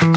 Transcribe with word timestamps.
Sådär. 0.00 0.12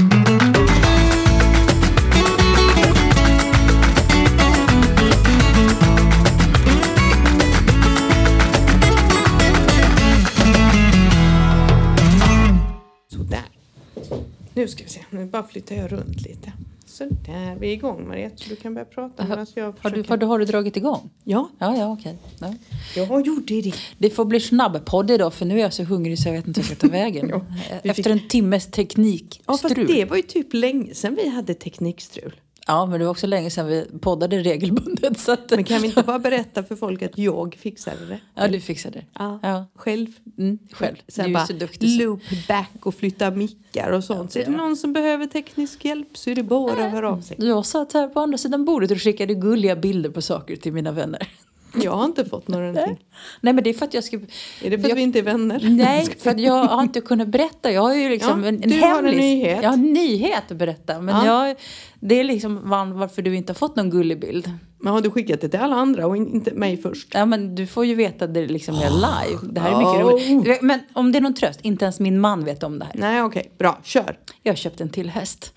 Nu 14.54 14.68
ska 14.68 14.84
vi 14.84 14.90
se, 14.90 15.00
nu 15.10 15.26
bara 15.26 15.44
flyttar 15.44 15.76
jag 15.76 15.92
runt 15.92 16.22
lite. 16.22 16.52
Sådär, 16.94 17.56
vi 17.60 17.68
är 17.70 17.74
igång 17.74 18.08
Mariette. 18.08 18.44
Du 18.50 18.56
kan 18.56 18.74
börja 18.74 18.86
prata 18.86 19.24
medan 19.28 19.46
jag 19.56 19.64
Har 19.64 19.72
du, 19.72 19.78
försöker... 19.82 20.10
har, 20.10 20.18
du, 20.18 20.26
har 20.26 20.40
du 20.40 20.46
dragit 20.46 20.78
igång? 20.78 21.10
Ja, 21.24 21.50
Ja, 21.60 21.78
ja, 21.78 21.92
okej. 21.94 22.18
Ja. 22.42 22.54
jag 22.96 23.28
gjorde 23.28 23.62
det. 23.62 23.74
Det 23.98 24.10
får 24.10 24.26
bli 24.26 24.40
snabbpodd 24.40 25.12
idag 25.12 25.34
för 25.34 25.46
nu 25.46 25.56
är 25.58 25.62
jag 25.62 25.74
så 25.74 25.84
hungrig 25.84 26.20
så 26.20 26.30
jag 26.30 26.34
vet 26.34 26.48
inte 26.48 26.62
hur 26.62 26.70
jag 26.70 26.78
ska 26.78 26.88
ta 26.88 26.92
vägen. 26.92 27.30
Ja, 27.34 27.42
Efter 27.84 27.94
fick- 27.94 28.06
en 28.08 28.28
timmes 28.28 28.68
teknikstrul. 28.72 29.44
Ja, 29.48 29.58
fast 29.58 29.76
det 29.76 30.06
var 30.06 30.16
ju 30.18 30.22
typ 30.24 30.54
länge 30.54 30.94
sedan 30.96 31.16
vi 31.16 31.30
hade 31.30 31.54
teknikstrul. 31.54 32.36
Ja, 32.68 32.86
men 32.86 33.00
det 33.00 33.06
var 33.06 33.12
också 33.12 33.28
länge 33.28 33.50
sedan 33.50 33.68
vi 33.68 33.86
poddade 34.02 34.40
regelbundet. 34.40 35.20
Så 35.20 35.32
att, 35.32 35.50
Men 35.52 35.64
kan 35.64 35.82
vi 35.82 35.88
inte 35.88 36.04
bara 36.04 36.20
berätta 36.20 36.64
för 36.64 36.76
folk 36.76 37.02
att 37.02 37.18
jag 37.18 37.56
fixade 37.60 38.06
det? 38.06 38.20
Ja, 38.36 38.48
du 38.48 38.60
fixade 38.60 39.00
det. 39.00 39.06
Ja, 39.20 39.40
Ja. 39.44 39.66
själv. 39.76 40.08
Mm, 40.38 40.60
själv. 40.72 40.96
Du 41.06 41.12
Sen 41.12 41.24
är 41.26 41.28
ju 41.30 41.34
bara 41.34 41.46
så 41.48 41.54
duktig. 41.54 42.00
loop 42.02 42.22
back 42.48 42.70
och 42.86 42.96
flytta 42.96 43.32
mickar 43.32 43.92
och 43.92 44.04
sånt. 44.04 44.32
Så 44.32 44.40
är 44.40 44.46
det 44.46 44.52
Ja. 44.52 44.58
någon 44.58 44.76
som 44.78 44.94
behöver 44.94 45.26
teknisk 45.26 45.86
hjälp 45.86 46.18
så 46.18 46.30
är 46.30 46.36
det 46.36 46.44
bara 46.44 46.86
att 46.86 46.92
höra 46.92 47.10
av 47.12 47.22
sig. 47.22 47.38
Jag 47.40 47.66
satt 47.66 47.94
här 47.94 48.08
på 48.08 48.20
andra 48.20 48.38
sidan 48.38 48.66
bordet 48.66 48.92
och 48.92 49.02
skickade 49.02 49.34
gulliga 49.34 49.76
bilder 49.76 50.10
på 50.10 50.22
saker 50.22 50.56
till 50.56 50.74
mina 50.74 50.92
vänner. 50.92 51.28
Jag 51.76 51.92
har 51.92 52.06
inte 52.06 52.26
fått 52.26 52.48
någonting. 52.48 53.00
Nej, 53.42 53.54
men 53.54 53.64
det 53.64 53.70
är 53.70 53.74
för 53.74 53.86
att 53.86 53.94
jag 53.94 54.04
ska... 54.04 54.18
Är 54.18 54.22
det 54.62 54.70
för 54.70 54.76
att 54.78 54.90
Jag- 54.90 54.96
vi 54.96 55.02
inte 55.02 55.20
är 55.20 55.24
vänner? 55.24 55.60
Nej, 55.70 56.06
för 56.20 56.30
att 56.30 56.40
jag 56.40 56.64
har 56.66 56.82
inte 56.84 57.02
kunnat 57.02 57.28
berätta. 57.28 57.72
Jag 57.72 57.82
har 57.82 57.94
ju 57.96 58.10
liksom 58.10 58.42
Ja, 58.44 58.48
en, 58.50 58.64
en 58.64 58.70
du 58.70 58.80
har 58.82 58.90
en 58.90 58.96
hemlis. 58.96 59.16
nyhet. 59.18 59.64
Jag 59.64 59.70
har 59.70 59.74
en 59.78 59.94
nyhet 59.94 60.52
att 60.52 60.58
berätta. 60.58 61.02
Men 61.02 61.26
Ja. 61.26 61.48
jag, 61.48 61.58
det 62.00 62.20
är 62.20 62.24
liksom 62.24 62.70
var- 62.70 62.86
varför 62.86 63.22
du 63.22 63.36
inte 63.36 63.52
har 63.54 63.56
fått 63.56 63.76
någon 63.76 63.90
gullig 63.90 64.20
bild. 64.20 64.52
Men 64.80 64.94
har 64.94 65.02
du 65.02 65.10
skickat 65.12 65.42
det 65.42 65.50
till 65.50 65.60
alla 65.60 65.76
andra 65.76 66.08
och 66.08 66.18
in- 66.18 66.34
inte 66.36 66.52
mig 66.54 66.78
först? 66.78 67.08
Ja, 67.14 67.26
men 67.26 67.56
du 67.56 67.68
får 67.68 67.86
ju 67.86 67.96
veta 67.96 68.28
det 68.28 68.48
liksom 68.48 68.76
är 68.76 68.90
live. 68.90 69.40
Det 69.54 69.60
här 69.62 69.72
är 69.72 69.78
mycket 69.78 70.06
Oh. 70.06 70.42
roligt. 70.44 70.62
Men 70.62 70.80
om 70.94 71.12
det 71.12 71.18
är 71.18 71.22
någon 71.22 71.34
tröst, 71.34 71.60
inte 71.64 71.86
ens 71.86 72.00
min 72.00 72.20
man 72.20 72.46
vet 72.46 72.64
om 72.64 72.80
det 72.80 72.86
här. 72.86 72.94
Nej, 72.98 73.22
okej. 73.22 73.52
Bra. 73.58 73.80
Kör. 73.84 74.20
Jag 74.44 74.52
har 74.52 74.58
köpt 74.58 74.82
en 74.82 74.90
till 74.90 75.10
häst. 75.10 75.54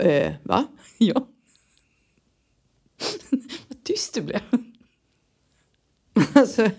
Eh, 0.00 0.32
va? 0.42 0.64
Ja. 0.98 1.14
Vad 3.68 3.84
tyst 3.84 4.14
du 4.14 4.20
blev. 4.22 4.40
Alltså, 6.34 6.70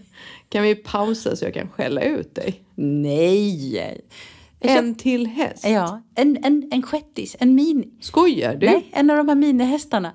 kan 0.50 0.64
vi 0.64 0.76
pausa 0.76 1.36
så 1.36 1.46
jag 1.46 1.54
kan 1.54 1.70
skälla 1.70 2.02
ut 2.02 2.36
dig? 2.36 2.64
Nej. 2.76 4.02
En 4.60 4.96
till 4.96 5.28
häst? 5.28 5.64
ja, 5.68 6.02
en, 6.16 6.38
en, 6.44 6.70
en 6.72 6.84
shettis, 6.84 7.36
en 7.40 7.56
mini. 7.56 7.88
Skojar 8.02 8.56
du? 8.56 8.66
Nej, 8.66 8.90
en 8.92 9.10
av 9.10 9.18
de 9.18 9.30
här 9.30 9.36
minihästarna. 9.36 10.12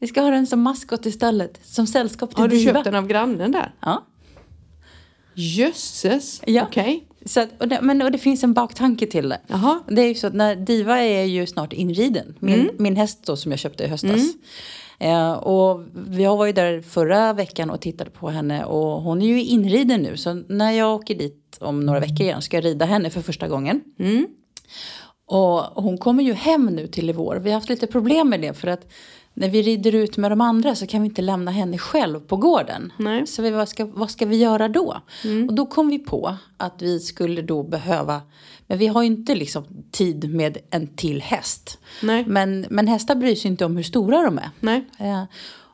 Vi 0.00 0.06
ska 0.06 0.20
ha 0.20 0.30
den 0.30 0.46
som 0.46 0.60
maskot 0.62 1.06
i 1.06 1.12
stallet, 1.12 1.60
som 1.62 1.86
sällskap 1.86 2.30
till 2.30 2.38
Har 2.38 2.48
du 2.48 2.56
Diva. 2.56 2.72
köpt 2.72 2.84
den 2.84 2.94
av 2.94 3.06
grannen 3.06 3.52
där? 3.52 3.74
Ja. 3.80 4.06
Jösses. 5.34 6.42
Ja. 6.46 6.62
Okej. 6.62 7.04
Så 7.26 7.40
att, 7.40 7.48
och, 7.60 7.68
det, 7.68 7.80
men, 7.82 8.02
och 8.02 8.12
det 8.12 8.18
finns 8.18 8.44
en 8.44 8.52
baktanke 8.52 9.06
till 9.06 9.28
det. 9.28 9.40
Jaha. 9.46 9.80
Det 9.88 10.02
är 10.02 10.08
ju 10.08 10.14
så 10.14 10.26
att 10.26 10.34
när 10.34 10.56
Diva 10.56 10.98
är 10.98 11.24
ju 11.24 11.46
snart 11.46 11.72
inriden. 11.72 12.34
Min, 12.38 12.70
min 12.78 12.96
häst 12.96 13.22
då 13.26 13.36
som 13.36 13.52
jag 13.52 13.58
köpte 13.58 13.84
i 13.84 13.86
höstas. 13.86 14.20
Eh, 14.98 15.32
och 15.32 15.80
vi 15.92 16.24
har 16.24 16.36
varit 16.36 16.56
där 16.56 16.80
förra 16.80 17.32
veckan 17.32 17.70
och 17.70 17.80
tittade 17.80 18.10
på 18.10 18.30
henne 18.30 18.64
och 18.64 19.02
hon 19.02 19.22
är 19.22 19.26
ju 19.26 19.44
inriden 19.44 20.02
nu. 20.02 20.16
Så 20.16 20.34
när 20.34 20.72
jag 20.72 20.94
åker 20.94 21.14
dit 21.14 21.58
om 21.60 21.80
några 21.80 22.00
veckor 22.00 22.20
igen 22.20 22.42
ska 22.42 22.56
jag 22.56 22.64
rida 22.64 22.84
henne 22.84 23.10
för 23.10 23.20
första 23.20 23.48
gången. 23.48 23.80
Och 25.26 25.82
hon 25.82 25.98
kommer 25.98 26.22
ju 26.22 26.32
hem 26.32 26.66
nu 26.66 26.86
till 26.86 27.10
i 27.10 27.12
vår. 27.12 27.36
Vi 27.36 27.50
har 27.50 27.54
haft 27.54 27.68
lite 27.68 27.86
problem 27.86 28.28
med 28.28 28.40
det 28.40 28.54
för 28.54 28.68
att 28.68 28.86
när 29.34 29.48
vi 29.48 29.62
rider 29.62 29.94
ut 29.94 30.16
med 30.16 30.32
de 30.32 30.40
andra 30.40 30.74
så 30.74 30.86
kan 30.86 31.02
vi 31.02 31.08
inte 31.08 31.22
lämna 31.22 31.50
henne 31.50 31.78
själv 31.78 32.20
på 32.20 32.36
gården. 32.36 32.92
Nej. 32.96 33.26
Så 33.26 33.42
vi, 33.42 33.50
vad, 33.50 33.68
ska, 33.68 33.84
vad 33.84 34.10
ska 34.10 34.26
vi 34.26 34.36
göra 34.36 34.68
då? 34.68 34.96
Och 35.48 35.54
då 35.54 35.66
kom 35.66 35.88
vi 35.88 35.98
på 35.98 36.36
att 36.56 36.82
vi 36.82 37.00
skulle 37.00 37.42
då 37.42 37.62
behöva, 37.62 38.22
men 38.68 38.78
vi 38.78 38.86
har 38.86 39.02
ju 39.02 39.06
inte 39.06 39.34
liksom 39.34 39.64
tid 39.90 40.34
med 40.34 40.58
en 40.70 40.86
till 40.86 41.22
häst. 41.22 41.78
Nej. 42.02 42.24
Men, 42.26 42.66
men 42.70 42.88
hästar 42.88 43.14
bryr 43.14 43.34
sig 43.36 43.50
inte 43.50 43.64
om 43.64 43.76
hur 43.76 43.82
stora 43.82 44.22
de 44.22 44.38
är. 44.38 44.50
Nej. 44.60 44.84
Eh, 44.98 45.24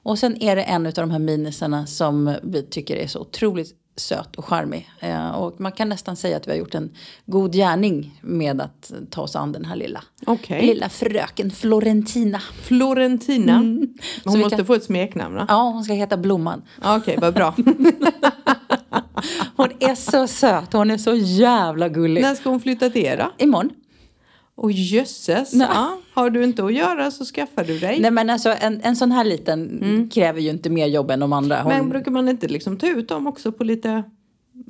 och 0.02 0.18
sen 0.18 0.42
är 0.42 0.56
det 0.56 0.62
en 0.62 0.86
av 0.86 0.92
de 0.92 1.10
här 1.10 1.18
minisarna 1.18 1.86
som 1.86 2.36
vi 2.42 2.62
tycker 2.62 2.96
är 2.96 3.06
så 3.06 3.20
otroligt 3.20 3.74
söt 3.96 4.36
och 4.36 4.44
charmig. 4.44 4.90
Eh, 5.00 5.28
och 5.30 5.60
man 5.60 5.72
kan 5.72 5.88
nästan 5.88 6.16
säga 6.16 6.36
att 6.36 6.46
vi 6.46 6.50
har 6.50 6.58
gjort 6.58 6.74
en 6.74 6.90
god 7.26 7.52
gärning 7.52 8.18
med 8.22 8.60
att 8.60 8.92
ta 9.10 9.22
oss 9.22 9.36
an 9.36 9.52
den 9.52 9.64
här 9.64 9.76
lilla, 9.76 10.02
Okej. 10.26 10.66
lilla 10.66 10.88
fröken 10.88 11.50
Florentina. 11.50 12.40
Florentina. 12.62 13.56
Hon 13.56 13.94
Så 14.24 14.38
måste 14.38 14.56
kan- 14.56 14.66
få 14.66 14.74
ett 14.74 14.84
smeknamn 14.84 15.34
va? 15.34 15.46
Ja, 15.48 15.70
hon 15.70 15.84
ska 15.84 15.92
heta 15.92 16.16
Blomman. 16.16 16.62
Okej, 16.84 17.18
vad 17.20 17.34
bra. 17.34 17.54
Hon 19.56 19.68
är 19.80 19.94
så 19.94 20.26
söt, 20.26 20.72
hon 20.72 20.90
är 20.90 20.98
så 20.98 21.14
jävla 21.14 21.88
gullig. 21.88 22.22
När 22.22 22.34
ska 22.34 22.50
hon 22.50 22.60
flytta 22.60 22.90
till 22.90 23.04
er 23.04 23.16
då? 23.16 23.44
Imorgon. 23.44 23.70
Och 24.56 24.72
jösses. 24.72 25.54
Ja, 25.54 25.98
har 26.14 26.30
du 26.30 26.44
inte 26.44 26.64
att 26.64 26.74
göra 26.74 27.10
så 27.10 27.24
skaffar 27.24 27.64
du 27.64 27.78
dig. 27.78 28.00
Nej 28.00 28.10
men 28.10 28.30
alltså 28.30 28.54
en, 28.60 28.80
en 28.82 28.96
sån 28.96 29.12
här 29.12 29.24
liten 29.24 30.10
kräver 30.14 30.40
ju 30.40 30.50
inte 30.50 30.70
mer 30.70 30.86
jobb 30.86 31.10
än 31.10 31.20
de 31.20 31.32
andra. 31.32 31.62
Hon, 31.62 31.72
Men 31.72 31.88
brukar 31.88 32.10
man 32.10 32.28
inte 32.28 32.48
liksom 32.48 32.76
ta 32.76 32.86
ut 32.86 33.08
dem 33.08 33.26
också 33.26 33.52
på 33.52 33.64
lite 33.64 34.02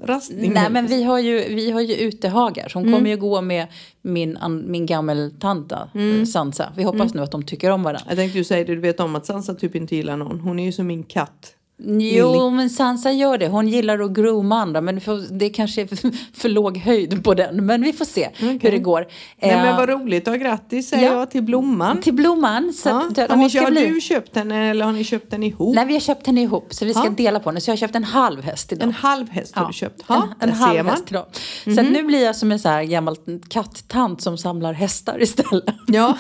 rastning? 0.03 0.53
Nej 0.53 0.71
men 0.71 0.87
vi 0.87 1.03
har 1.05 1.19
ju, 1.19 1.55
vi 1.55 1.71
har 1.71 1.81
ju 1.81 1.95
utehagar. 1.95 2.69
Så 2.69 2.79
hon 2.79 2.87
Mm. 2.89 2.99
kommer 2.99 3.11
ju 3.11 3.17
gå 3.17 3.41
med 3.41 3.67
min, 4.03 4.37
an- 4.37 4.65
min 4.71 4.87
gammeltanta 4.87 5.89
Mm. 5.95 6.27
Sansa. 6.27 6.73
Vi 6.77 6.83
hoppas 6.83 7.15
nu 7.15 7.23
att 7.23 7.31
de 7.31 7.43
tycker 7.43 7.71
om 7.71 7.83
varandra. 7.83 8.05
Jag 8.09 8.17
tänkte 8.19 8.39
ju 8.39 8.45
säga 8.45 8.65
det, 8.65 8.75
du 8.75 8.81
vet 8.81 9.01
om 9.01 9.17
att 9.17 9.27
Sansa 9.27 9.55
typ 9.55 9.75
inte 9.75 9.97
gillar 9.97 10.17
någon. 10.17 10.41
Hon 10.41 10.59
är 10.59 10.65
ju 10.65 10.73
som 10.73 10.87
min 10.87 11.03
katt. 11.03 11.55
Jo 11.87 12.51
men 12.51 12.71
Sansa 12.71 13.13
gör 13.13 13.39
det. 13.39 13.49
Hon 13.49 13.69
gillar 13.69 13.99
att 13.99 14.11
grooma 14.11 14.61
andra. 14.61 14.81
Men 14.81 15.01
det 15.31 15.51
kanske 15.51 15.83
är 15.83 15.87
för, 15.87 16.11
för 16.41 16.49
låg 16.49 16.77
höjd 16.79 17.25
på 17.25 17.35
den. 17.35 17.67
Men 17.67 17.83
vi 17.83 17.93
får 17.93 18.05
se 18.05 18.29
hur 18.37 18.71
det 18.71 18.79
går. 18.79 19.01
Nej 19.41 19.51
Eh, 19.51 19.63
men 19.63 19.77
vad 19.77 19.89
roligt 19.89 20.29
och 20.29 20.35
grattis 20.39 20.89
säger 20.89 21.05
ja. 21.07 21.13
jag 21.19 21.31
till 21.31 21.43
Blomman. 21.43 22.01
Till 22.01 22.15
Blomman. 22.15 22.73
Så 22.73 22.89
Ja. 22.89 23.03
att, 23.25 23.31
Har, 23.31 23.37
ni, 23.37 23.51
ska 23.51 23.61
har 23.63 23.71
bli... 23.71 23.87
du 23.87 24.01
köpt 24.01 24.35
den 24.35 24.53
eller 24.53 24.85
har 24.85 24.93
ni 24.93 25.05
köpt 25.05 25.31
den 25.31 25.43
ihop? 25.43 25.75
Nej 25.75 25.87
vi 25.87 25.93
har 25.93 26.01
köpt 26.01 26.27
henne 26.27 26.43
ihop. 26.43 26.75
Så 26.75 26.85
vi 26.85 26.95
ska 26.95 27.05
Ja. 27.05 27.11
dela 27.11 27.41
på 27.41 27.49
henne. 27.51 27.61
Så 27.61 27.71
jag 27.71 27.73
har 27.73 27.79
köpt 27.79 27.95
en 27.97 28.05
halv 28.05 28.43
häst 28.43 28.73
idag. 28.73 28.83
En 28.89 28.93
halv 28.95 29.31
häst 29.31 29.57
har 29.57 29.67
du 29.67 29.73
köpt. 29.73 30.01
en, 30.01 30.05
Ja, 30.09 30.29
en 30.41 30.49
där 30.49 30.57
halv. 30.57 30.79
Mhm. 30.79 30.87
häst 30.87 31.05
idag. 31.11 31.27
Så 31.65 31.81
att 31.81 31.91
nu 31.91 32.03
blir 32.03 32.25
jag 32.25 32.37
som 32.37 32.53
en 32.53 32.59
så 32.59 32.69
här 32.69 32.83
gammal 32.85 33.17
katttant 33.49 34.23
som 34.23 34.39
samlar 34.39 34.73
hästar 34.73 35.23
istället. 35.23 35.65
Ja, 35.87 36.19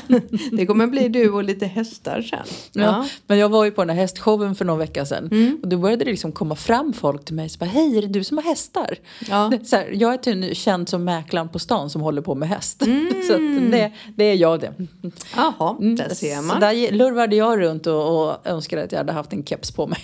det 0.52 0.66
kommer 0.66 0.86
bli 0.86 1.08
du 1.08 1.30
och 1.30 1.44
lite 1.44 1.66
hästar 1.66 2.22
sen. 2.22 2.82
Ja. 2.82 3.06
Men 3.26 3.38
jag 3.38 3.48
var 3.48 3.64
ju 3.64 3.70
på 3.70 3.80
den 3.84 3.90
här 3.90 3.96
hästshowen 4.02 4.54
för 4.54 4.64
några 4.64 4.78
veckor 4.78 5.04
sedan. 5.04 5.28
Mm. 5.32 5.43
Och 5.62 5.68
då 5.68 5.76
började 5.76 6.04
det 6.04 6.10
liksom 6.10 6.32
komma 6.32 6.54
fram 6.56 6.92
folk 6.92 7.24
till 7.24 7.34
mig 7.34 7.48
som 7.48 7.58
bara, 7.58 7.70
hej 7.70 7.98
är 7.98 8.02
det 8.02 8.08
du 8.08 8.24
som 8.24 8.38
har 8.38 8.44
hästar? 8.44 8.98
Ja. 9.30 9.52
Så 9.64 9.76
här, 9.76 9.90
jag 9.94 10.14
är 10.14 10.18
tydligen 10.18 10.54
känd 10.54 10.88
som 10.88 11.04
mäklaren 11.04 11.48
på 11.48 11.58
stan 11.58 11.90
som 11.90 12.00
håller 12.00 12.22
på 12.22 12.34
med 12.34 12.48
häst. 12.48 12.82
Mm. 12.86 13.22
så 13.28 13.32
det, 13.70 13.92
det 14.16 14.24
är 14.24 14.34
jag 14.34 14.60
det. 14.60 14.74
Jaha, 15.36 15.76
Mm. 15.80 15.96
där 15.96 16.08
ser 16.14 16.36
Så 16.36 16.42
man. 16.42 16.60
där 16.60 16.92
lurvade 16.92 17.36
jag 17.36 17.60
runt 17.60 17.86
och, 17.86 18.28
och 18.28 18.46
önskade 18.46 18.82
att 18.84 18.92
jag 18.92 18.98
hade 18.98 19.12
haft 19.12 19.32
en 19.32 19.44
keps 19.44 19.70
på 19.70 19.86
mig. 19.86 19.98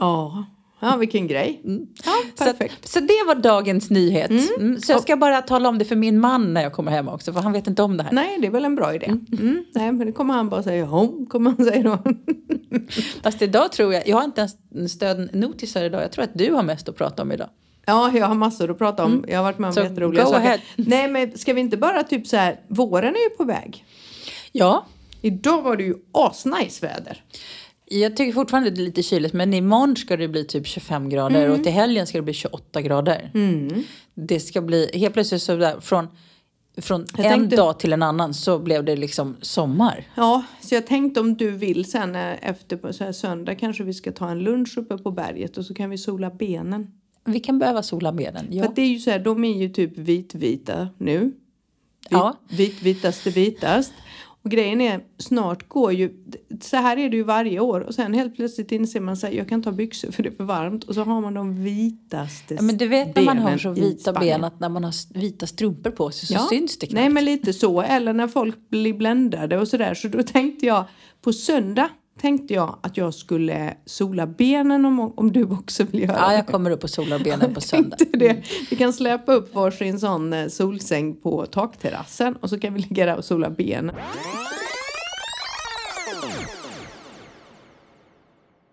Ja. 0.00 0.44
Ja, 0.82 0.96
vilken 0.96 1.26
grej. 1.26 1.60
Ja, 1.64 1.70
Mm. 1.70 1.86
Så, 2.34 2.44
perfekt. 2.44 2.74
att, 2.82 2.88
så 2.88 3.00
det 3.00 3.24
var 3.26 3.34
dagens 3.34 3.90
nyhet. 3.90 4.30
Mm. 4.30 4.80
Så 4.80 4.92
jag 4.92 5.02
ska 5.02 5.16
bara 5.16 5.42
tala 5.42 5.68
om 5.68 5.78
det 5.78 5.84
för 5.84 5.96
min 5.96 6.20
man 6.20 6.54
när 6.54 6.62
jag 6.62 6.72
kommer 6.72 6.90
hem 6.90 7.08
också, 7.08 7.32
för 7.32 7.40
han 7.40 7.52
vet 7.52 7.66
inte 7.66 7.82
om 7.82 7.96
det 7.96 8.02
här. 8.02 8.12
Nej, 8.12 8.38
det 8.40 8.46
är 8.46 8.50
väl 8.50 8.64
en 8.64 8.74
bra 8.74 8.94
idé. 8.94 9.06
Mm. 9.06 9.64
Nej, 9.74 9.92
men 9.92 10.06
det 10.06 10.12
kommer 10.12 10.34
han 10.34 10.48
bara 10.48 10.62
säga 10.62 10.86
ja, 10.86 11.12
kommer 11.28 11.50
han 11.50 11.64
säga 11.64 11.82
då. 11.82 11.98
Fast 13.22 13.42
idag 13.42 13.72
tror 13.72 13.94
jag, 13.94 14.08
jag 14.08 14.16
har 14.16 14.24
inte 14.24 14.40
ens 14.40 14.92
stödnotisar 14.92 15.84
idag, 15.84 16.02
jag 16.02 16.12
tror 16.12 16.24
att 16.24 16.34
du 16.34 16.52
har 16.52 16.62
mest 16.62 16.88
att 16.88 16.96
prata 16.96 17.22
om 17.22 17.32
idag. 17.32 17.48
Ja, 17.86 18.10
jag 18.14 18.26
har 18.26 18.34
massor 18.34 18.70
att 18.70 18.78
prata 18.78 19.04
om. 19.04 19.24
Jag 19.28 19.38
har 19.38 19.44
varit 19.44 19.58
med 19.58 19.68
om 19.68 19.74
Så 19.74 19.80
jätteroliga 19.80 20.24
saker. 20.26 20.38
ahead. 20.38 20.58
Nej, 20.76 21.08
men 21.08 21.38
ska 21.38 21.52
vi 21.52 21.60
inte 21.60 21.76
bara 21.76 22.02
typ 22.02 22.26
så 22.26 22.36
här, 22.36 22.60
våren 22.68 23.14
är 23.16 23.30
ju 23.30 23.36
på 23.36 23.44
väg. 23.44 23.84
Ja, 24.52 24.86
Idag 25.24 25.62
var 25.62 25.76
det 25.76 25.82
ju 25.82 25.94
asnice 26.12 26.86
väder. 26.86 27.22
Jag 28.00 28.16
tycker 28.16 28.32
fortfarande 28.32 28.70
det 28.70 28.80
är 28.80 28.84
lite 28.84 29.02
kyligt, 29.02 29.32
men 29.32 29.54
imorgon 29.54 29.96
ska 29.96 30.16
det 30.16 30.28
bli 30.28 30.44
typ 30.44 30.66
25 30.66 31.08
grader 31.08 31.50
och 31.50 31.62
till 31.64 31.72
helgen 31.72 32.06
ska 32.06 32.18
det 32.18 32.22
bli 32.22 32.32
28 32.34 32.82
grader. 32.82 33.30
Det 34.14 34.40
ska 34.40 34.62
bli, 34.62 34.90
helt 34.94 35.14
plötsligt 35.14 35.42
så 35.42 35.56
där, 35.56 35.80
från, 35.80 36.08
från 36.76 37.06
Jag 37.16 37.26
en 37.26 37.32
tänkte- 37.32 37.56
dag 37.56 37.78
till 37.78 37.92
en 37.92 38.02
annan 38.02 38.34
så 38.34 38.58
blev 38.58 38.84
det 38.84 38.96
liksom 38.96 39.36
sommar. 39.40 40.06
Ja, 40.14 40.42
så 40.60 40.74
jag 40.74 40.86
tänkte 40.86 41.20
om 41.20 41.36
du 41.36 41.50
vill 41.50 41.84
sen 41.90 42.14
eh, 42.16 42.48
efter 42.48 42.76
på 42.76 42.92
så 42.92 43.04
här 43.04 43.12
söndag 43.12 43.54
kanske 43.54 43.84
vi 43.84 43.94
ska 43.94 44.12
ta 44.12 44.30
en 44.30 44.38
lunch 44.38 44.78
uppe 44.78 44.98
på 44.98 45.10
berget 45.10 45.56
och 45.58 45.64
så 45.66 45.74
kan 45.74 45.90
vi 45.90 45.98
sola 45.98 46.30
benen. 46.30 46.86
Vi 47.24 47.40
kan 47.40 47.58
behöva 47.58 47.82
sola 47.82 48.12
benen. 48.12 48.46
För 48.46 48.54
Ja. 48.54 48.64
att 48.64 48.76
det 48.76 48.82
är 48.82 48.86
ju 48.88 48.98
så 48.98 49.10
här, 49.10 49.18
de 49.18 49.44
är 49.44 49.58
ju 49.62 49.68
typ 49.68 49.98
vitvita 49.98 50.88
nu. 50.98 51.18
Vit, 51.20 51.34
Ja. 52.10 52.38
Vit, 52.50 52.82
vitaste 52.82 53.30
vitast. 53.30 53.92
Och 54.44 54.50
grejen 54.50 54.80
är, 54.80 55.00
snart 55.18 55.68
går 55.68 55.92
ju, 55.92 56.10
så 56.60 56.76
här 56.76 56.96
är 56.96 57.10
det 57.10 57.16
ju 57.16 57.22
varje 57.22 57.60
år 57.60 57.80
och 57.80 57.94
sen 57.94 58.14
helt 58.14 58.36
plötsligt 58.36 58.72
inser 58.72 59.00
man 59.00 59.16
sig 59.16 59.36
jag 59.36 59.48
kan 59.48 59.64
ha 59.64 59.72
byxor 59.72 60.10
för 60.10 60.22
det 60.22 60.28
är 60.28 60.34
för 60.34 60.44
varmt 60.44 60.84
och 60.84 60.94
så 60.94 61.04
har 61.04 61.20
man 61.20 61.34
de 61.34 61.64
vitaste 61.64 62.54
Ja, 62.54 62.62
men 62.62 62.76
du 62.76 62.88
vet 62.88 63.16
när 63.16 63.22
man 63.24 63.38
har 63.38 63.58
så 63.58 63.70
vita 63.70 64.12
ben 64.12 64.44
att 64.44 64.60
när 64.60 64.68
man 64.68 64.84
har 64.84 65.18
vita 65.18 65.46
strumpor 65.46 65.90
på 65.90 66.10
sig 66.10 66.26
så 66.26 66.34
Ja. 66.34 66.46
syns 66.50 66.78
det 66.78 66.86
knappt. 66.86 67.00
Nej 67.00 67.08
men 67.08 67.24
lite 67.24 67.52
så, 67.52 67.82
eller 67.82 68.12
när 68.12 68.28
folk 68.28 68.70
blir 68.70 68.94
bländade 68.94 69.58
och 69.58 69.68
sådär. 69.68 69.94
Så 69.94 70.08
då 70.08 70.22
tänkte 70.22 70.66
jag, 70.66 70.84
på 71.22 71.32
söndag 71.32 71.88
tänkte 72.22 72.54
jag 72.54 72.78
att 72.82 72.96
jag 72.96 73.14
skulle 73.14 73.74
sola 73.84 74.26
benen 74.26 74.84
om, 74.84 75.00
om 75.16 75.32
du 75.32 75.44
också 75.44 75.84
vill 75.84 76.00
göra 76.02 76.16
Ja, 76.20 76.28
det. 76.28 76.34
jag 76.34 76.46
kommer 76.46 76.70
upp 76.70 76.82
och 76.84 76.90
solar 76.90 77.18
benen 77.18 77.54
på 77.54 77.60
söndag. 77.60 77.96
Det. 78.12 78.42
Vi 78.70 78.76
kan 78.76 78.92
släppa 78.92 79.32
upp 79.32 79.54
varsin 79.54 80.00
sån 80.00 80.32
eh, 80.32 80.48
solsäng 80.48 81.16
på 81.16 81.46
takterrassen 81.46 82.36
och 82.36 82.50
så 82.50 82.58
kan 82.60 82.74
vi 82.74 82.80
ligga 82.80 83.06
där 83.06 83.16
och 83.16 83.24
sola 83.24 83.50
benen. 83.50 83.94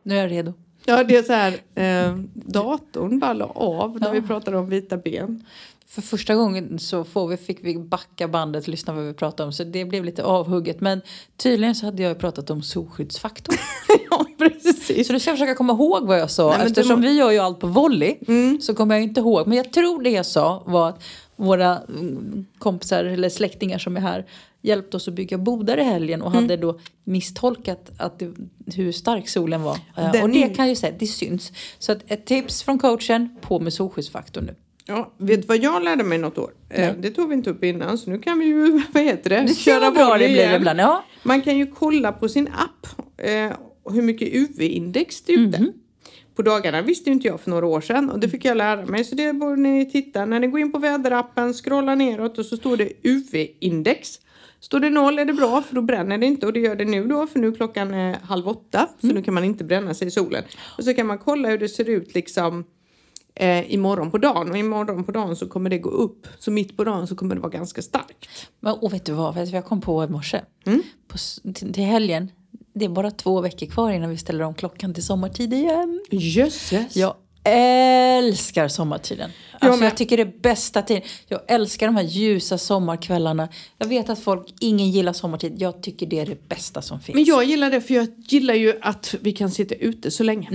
Nu 0.03 0.15
är 0.17 0.21
jag 0.21 0.31
redo. 0.31 0.53
Ja, 0.85 1.03
det 1.03 1.15
är 1.17 1.23
så 1.23 1.33
här, 1.33 1.53
eh, 1.75 2.15
datorn 2.33 3.19
bara 3.19 3.33
la 3.33 3.45
av 3.45 3.99
när 3.99 4.07
Ja. 4.07 4.11
vi 4.13 4.21
pratade 4.21 4.57
om 4.57 4.69
vita 4.69 4.97
ben. 4.97 5.45
För 5.91 6.01
första 6.01 6.35
gången 6.35 6.79
så 6.79 7.03
får 7.03 7.27
vi, 7.27 7.37
fick 7.37 7.57
vi 7.61 7.77
backa 7.77 8.27
bandet 8.27 8.63
och 8.63 8.69
lyssna 8.69 8.93
vad 8.93 9.05
vi 9.05 9.13
pratade 9.13 9.47
om 9.47 9.53
så 9.53 9.63
det 9.63 9.85
blev 9.85 10.05
lite 10.05 10.23
avhugget. 10.23 10.81
Men 10.81 11.01
tydligen 11.37 11.75
så 11.75 11.85
hade 11.85 12.03
jag 12.03 12.19
pratat 12.19 12.49
om 12.49 12.61
solskyddsfaktor. 12.61 13.55
ja, 14.11 14.25
precis. 14.37 15.07
Så 15.07 15.13
du 15.13 15.19
ska 15.19 15.31
försöka 15.31 15.55
komma 15.55 15.73
ihåg 15.73 16.07
vad 16.07 16.19
jag 16.19 16.31
sa. 16.31 16.57
Nej, 16.57 16.67
Eftersom 16.67 17.01
må- 17.01 17.07
vi 17.07 17.13
gör 17.17 17.31
ju 17.31 17.37
allt 17.39 17.59
på 17.59 17.67
volley 17.67 18.15
Mm. 18.27 18.61
så 18.61 18.73
kommer 18.75 18.95
jag 18.95 19.03
inte 19.03 19.19
ihåg. 19.19 19.47
Men 19.47 19.57
jag 19.57 19.73
tror 19.73 20.03
det 20.03 20.09
jag 20.09 20.25
sa 20.25 20.63
var 20.65 20.89
att 20.89 21.03
våra 21.35 21.77
mm, 21.79 22.45
kompisar 22.57 23.03
eller 23.03 23.29
släktingar 23.29 23.77
som 23.77 23.97
är 23.97 24.01
här 24.01 24.25
hjälpte 24.61 24.97
oss 24.97 25.07
att 25.07 25.13
bygga 25.13 25.37
bodar 25.37 25.77
i 25.77 25.83
helgen 25.83 26.21
och 26.21 26.31
Mm. 26.31 26.43
hade 26.43 26.57
då 26.57 26.79
misstolkat 27.03 27.91
att 27.97 28.19
det, 28.19 28.33
hur 28.75 28.91
stark 28.91 29.29
solen 29.29 29.61
var. 29.63 29.77
Eh, 29.97 30.11
Den- 30.11 30.23
Och 30.23 30.29
det 30.29 30.49
kan 30.49 30.69
ju 30.69 30.75
säga, 30.75 30.95
det 30.99 31.07
syns. 31.07 31.51
Så 31.79 31.91
ett 32.07 32.25
tips 32.25 32.63
från 32.63 32.79
coachen, 32.79 33.37
på 33.41 33.59
med 33.59 33.73
solskyddsfaktor 33.73 34.41
nu. 34.41 34.55
Ja, 34.89 35.13
vet 35.17 35.41
du 35.41 35.47
vad 35.47 35.57
jag 35.57 35.83
lärde 35.83 36.03
mig 36.03 36.17
något 36.17 36.37
år? 36.37 36.51
Eh, 36.69 36.81
Nej. 36.81 36.95
det 36.99 37.09
tog 37.11 37.29
vi 37.29 37.35
inte 37.35 37.49
upp 37.49 37.63
innan 37.63 37.97
så 37.97 38.09
nu 38.09 38.19
kan 38.19 38.39
vi 38.39 38.45
ju, 38.45 38.81
vad 38.93 39.03
heter 39.03 39.29
det, 39.29 39.47
ser 39.47 39.79
vad 39.79 39.93
bra 39.93 40.17
det 40.17 40.27
blir 40.29 40.55
ibland. 40.55 40.79
Ja. 40.79 41.03
Man 41.23 41.41
kan 41.41 41.57
ju 41.57 41.67
kolla 41.67 42.11
på 42.11 42.29
sin 42.29 42.47
app 42.47 42.87
eh, 43.17 43.51
hur 43.93 44.01
mycket 44.01 44.27
UV-index 44.33 45.21
det 45.25 45.33
är 45.33 45.37
ute. 45.37 45.59
Mhm. 45.61 45.73
På 46.35 46.41
dagarna 46.41 46.81
visste 46.81 47.09
inte 47.09 47.27
jag 47.27 47.39
för 47.41 47.49
några 47.49 47.65
år 47.65 47.81
sedan 47.81 48.09
och 48.09 48.19
det 48.19 48.29
fick 48.29 48.45
jag 48.45 48.57
lära 48.57 48.85
mig. 48.85 49.03
Så 49.03 49.15
det 49.15 49.33
borde 49.33 49.61
ni 49.61 49.91
titta. 49.91 50.25
När 50.25 50.39
ni 50.39 50.47
går 50.47 50.59
in 50.59 50.71
på 50.71 50.79
väderappen, 50.79 51.53
scrolla 51.53 51.95
neråt 51.95 52.37
och 52.37 52.45
så 52.45 52.57
står 52.57 52.77
det 52.77 52.91
UV-index. 53.03 54.19
Står 54.59 54.79
det 54.79 54.89
noll 54.89 55.19
är 55.19 55.25
det 55.25 55.33
bra 55.33 55.61
för 55.61 55.75
då 55.75 55.81
bränner 55.81 56.17
det 56.17 56.25
inte 56.25 56.45
och 56.45 56.53
det 56.53 56.59
gör 56.59 56.75
det 56.75 56.85
nu 56.85 57.07
då 57.07 57.27
för 57.27 57.39
nu 57.39 57.47
är 57.47 57.51
klockan 57.51 57.93
eh, 57.93 58.15
halv 58.23 58.47
åtta 58.47 58.89
så 59.01 59.07
Mm. 59.07 59.15
nu 59.15 59.21
kan 59.23 59.33
man 59.33 59.43
inte 59.43 59.63
bränna 59.63 59.93
sig 59.93 60.07
i 60.07 60.11
solen. 60.11 60.43
Och 60.77 60.83
så 60.83 60.93
kan 60.93 61.07
man 61.07 61.17
kolla 61.17 61.49
hur 61.49 61.57
det 61.57 61.69
ser 61.69 61.89
ut 61.89 62.15
liksom 62.15 62.63
eh, 63.39 63.73
imorgon 63.73 64.11
på 64.11 64.17
dagen 64.17 64.51
och 64.51 64.57
imorgon 64.57 65.03
på 65.03 65.11
dagen 65.11 65.35
så 65.35 65.47
kommer 65.47 65.69
det 65.69 65.77
gå 65.77 65.89
upp. 65.89 66.27
Så 66.39 66.51
mitt 66.51 66.77
på 66.77 66.83
dagen 66.83 67.07
så 67.07 67.15
kommer 67.15 67.35
det 67.35 67.41
vara 67.41 67.51
ganska 67.51 67.81
starkt. 67.81 68.29
Men, 68.59 68.73
och 68.73 68.93
vet 68.93 69.05
du 69.05 69.11
vad, 69.13 69.35
vet 69.35 69.49
du 69.49 69.55
jag 69.55 69.65
kom 69.65 69.81
på 69.81 70.03
i 70.03 70.07
morse? 70.07 70.41
Mm. 70.65 70.81
På, 71.07 71.17
till, 71.53 71.73
till 71.73 71.83
helgen, 71.83 72.31
det 72.73 72.85
är 72.85 72.89
bara 72.89 73.11
två 73.11 73.41
veckor 73.41 73.65
kvar 73.65 73.91
innan 73.91 74.09
vi 74.09 74.17
ställer 74.17 74.43
om 74.43 74.53
klockan 74.53 74.93
till 74.93 75.03
sommartid 75.03 75.53
igen. 75.53 76.01
Jösses! 76.11 76.95
Jag 76.95 77.13
älskar 77.43 78.67
sommartiden. 78.67 79.31
Alltså, 79.59 79.83
jag 79.83 79.97
tycker 79.97 80.17
det 80.17 80.23
är 80.23 80.41
bästa 80.41 80.81
tiden. 80.81 81.03
Jag 81.27 81.41
älskar 81.47 81.85
de 81.85 81.95
här 81.95 82.03
ljusa 82.03 82.57
sommarkvällarna. 82.57 83.49
Jag 83.77 83.87
vet 83.87 84.09
att 84.09 84.19
folk, 84.19 84.53
ingen 84.59 84.89
gillar 84.89 85.13
sommartid. 85.13 85.61
Jag 85.61 85.83
tycker 85.83 86.05
det 86.05 86.19
är 86.19 86.25
det 86.25 86.49
bästa 86.49 86.81
som 86.81 86.99
finns. 86.99 87.15
Men 87.15 87.23
jag 87.23 87.43
gillar 87.43 87.71
det 87.71 87.81
för 87.81 87.93
jag 87.93 88.07
gillar 88.17 88.53
ju 88.53 88.73
att 88.81 89.15
vi 89.21 89.31
kan 89.31 89.51
sitta 89.51 89.75
ute 89.75 90.11
så 90.11 90.23
länge 90.23 90.49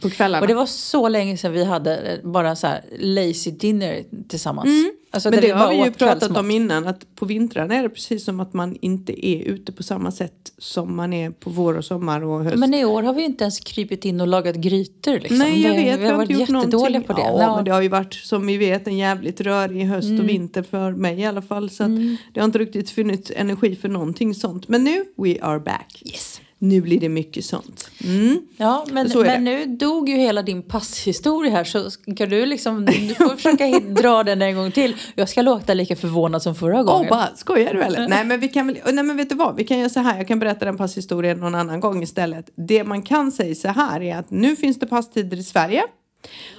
på 0.00 0.10
kvällarna. 0.10 0.38
Mm. 0.38 0.42
Och 0.42 0.48
det 0.48 0.54
var 0.54 0.66
så 0.66 1.08
länge 1.08 1.36
sedan 1.36 1.52
vi 1.52 1.64
hade 1.64 1.96
eh, 1.96 2.30
bara 2.30 2.56
så 2.56 2.66
här 2.66 2.84
lazy 2.98 3.50
dinner 3.50 4.04
tillsammans. 4.28 4.68
Alltså, 5.14 5.30
Men 5.30 5.40
det 5.40 5.50
har 5.50 5.70
vi 5.70 5.84
ju 5.84 5.90
pratat 5.90 6.36
om 6.36 6.50
innan 6.50 6.86
att 6.86 7.14
på 7.16 7.26
vintrarna 7.26 7.74
är 7.74 7.82
det 7.82 7.88
precis 7.88 8.24
som 8.24 8.40
att 8.40 8.52
man 8.52 8.76
inte 8.80 9.26
är 9.26 9.42
ute 9.42 9.72
på 9.72 9.82
samma 9.82 10.10
sätt 10.10 10.52
som 10.58 10.96
man 10.96 11.12
är 11.12 11.30
på 11.30 11.50
vår 11.50 11.74
och 11.78 11.84
sommar 11.84 12.20
och 12.24 12.44
höst. 12.44 12.56
Men 12.56 12.74
i 12.74 12.84
år 12.84 13.02
har 13.02 13.14
vi 13.14 13.20
ju 13.20 13.26
inte 13.26 13.44
ens 13.44 13.60
krypit 13.60 14.04
in 14.04 14.20
och 14.20 14.26
lagat 14.26 14.56
grytor. 14.56 15.12
Liksom. 15.18 15.38
Nej 15.38 15.62
jag 15.62 15.76
det, 15.76 15.82
vet, 15.84 16.00
vi 16.00 16.06
har 16.06 16.16
varit 16.16 16.30
jättedåliga 16.38 17.00
på 17.02 17.12
det. 17.12 17.22
Ja, 17.22 17.56
men 17.56 17.64
det 17.64 17.70
har 17.70 17.82
ju 17.82 17.88
varit 17.88 18.14
som 18.14 18.46
vi 18.46 18.56
vet 18.56 18.86
en 18.86 18.96
jävligt 18.98 19.40
rörig 19.40 19.84
höst 19.84 20.08
Mm. 20.08 20.20
och 20.20 20.28
vinter 20.28 20.62
för 20.62 20.92
mig 20.92 21.20
i 21.20 21.24
alla 21.24 21.42
fall. 21.42 21.70
Så 21.70 21.84
att 21.84 21.90
det 22.34 22.40
har 22.40 22.44
inte 22.44 22.58
riktigt 22.58 22.90
funnits 22.90 23.32
energi 23.36 23.76
för 23.76 23.88
någonting 23.88 24.34
sånt. 24.34 24.68
Men 24.68 24.84
nu, 24.84 25.04
we 25.16 25.36
are 25.42 25.60
back. 25.60 26.02
Yes. 26.06 26.40
Nu 26.64 26.80
blir 26.80 27.00
det 27.00 27.08
mycket 27.08 27.44
sånt. 27.44 27.90
Mm. 28.04 28.40
Ja, 28.56 28.86
men, 28.90 29.10
Så 29.10 29.20
men 29.22 29.44
nu 29.44 29.66
dog 29.66 30.08
ju 30.08 30.16
hela 30.16 30.42
din 30.42 30.62
passhistoria 30.62 31.50
här 31.52 31.64
så 31.64 31.90
ska 31.90 32.26
du 32.26 32.46
liksom, 32.46 32.84
du 32.84 33.14
får 33.14 33.36
försöka 33.36 33.66
dra 33.80 34.22
den 34.22 34.42
en 34.42 34.56
gång 34.56 34.70
till. 34.70 34.96
Jag 35.14 35.28
ska 35.28 35.42
låta 35.42 35.74
lika 35.74 35.96
förvånad 35.96 36.42
som 36.42 36.54
förra 36.54 36.80
Åh, 36.80 36.84
gången. 36.84 37.08
bara, 37.10 37.28
skojar 37.36 37.74
du 37.74 37.82
eller? 37.82 38.08
nej 38.08 38.24
men 38.24 38.40
vi 38.40 38.48
kan 38.48 38.66
väl, 38.66 38.78
nej 38.92 39.04
men 39.04 39.16
vet 39.16 39.28
du 39.28 39.34
vad, 39.34 39.56
vi 39.56 39.64
kan 39.64 39.78
göra 39.78 39.88
så 39.88 40.00
här, 40.00 40.16
jag 40.18 40.28
kan 40.28 40.38
berätta 40.38 40.64
den 40.64 40.76
passhistorien 40.76 41.38
någon 41.40 41.54
annan 41.54 41.80
gång 41.80 42.02
istället. 42.02 42.50
Det 42.56 42.84
man 42.84 43.02
kan 43.02 43.32
säga 43.32 43.54
så 43.54 43.68
här 43.68 44.00
är 44.02 44.16
att 44.16 44.30
nu 44.30 44.56
finns 44.56 44.78
det 44.78 44.86
passtider 44.86 45.36
i 45.36 45.42
Sverige. 45.42 45.82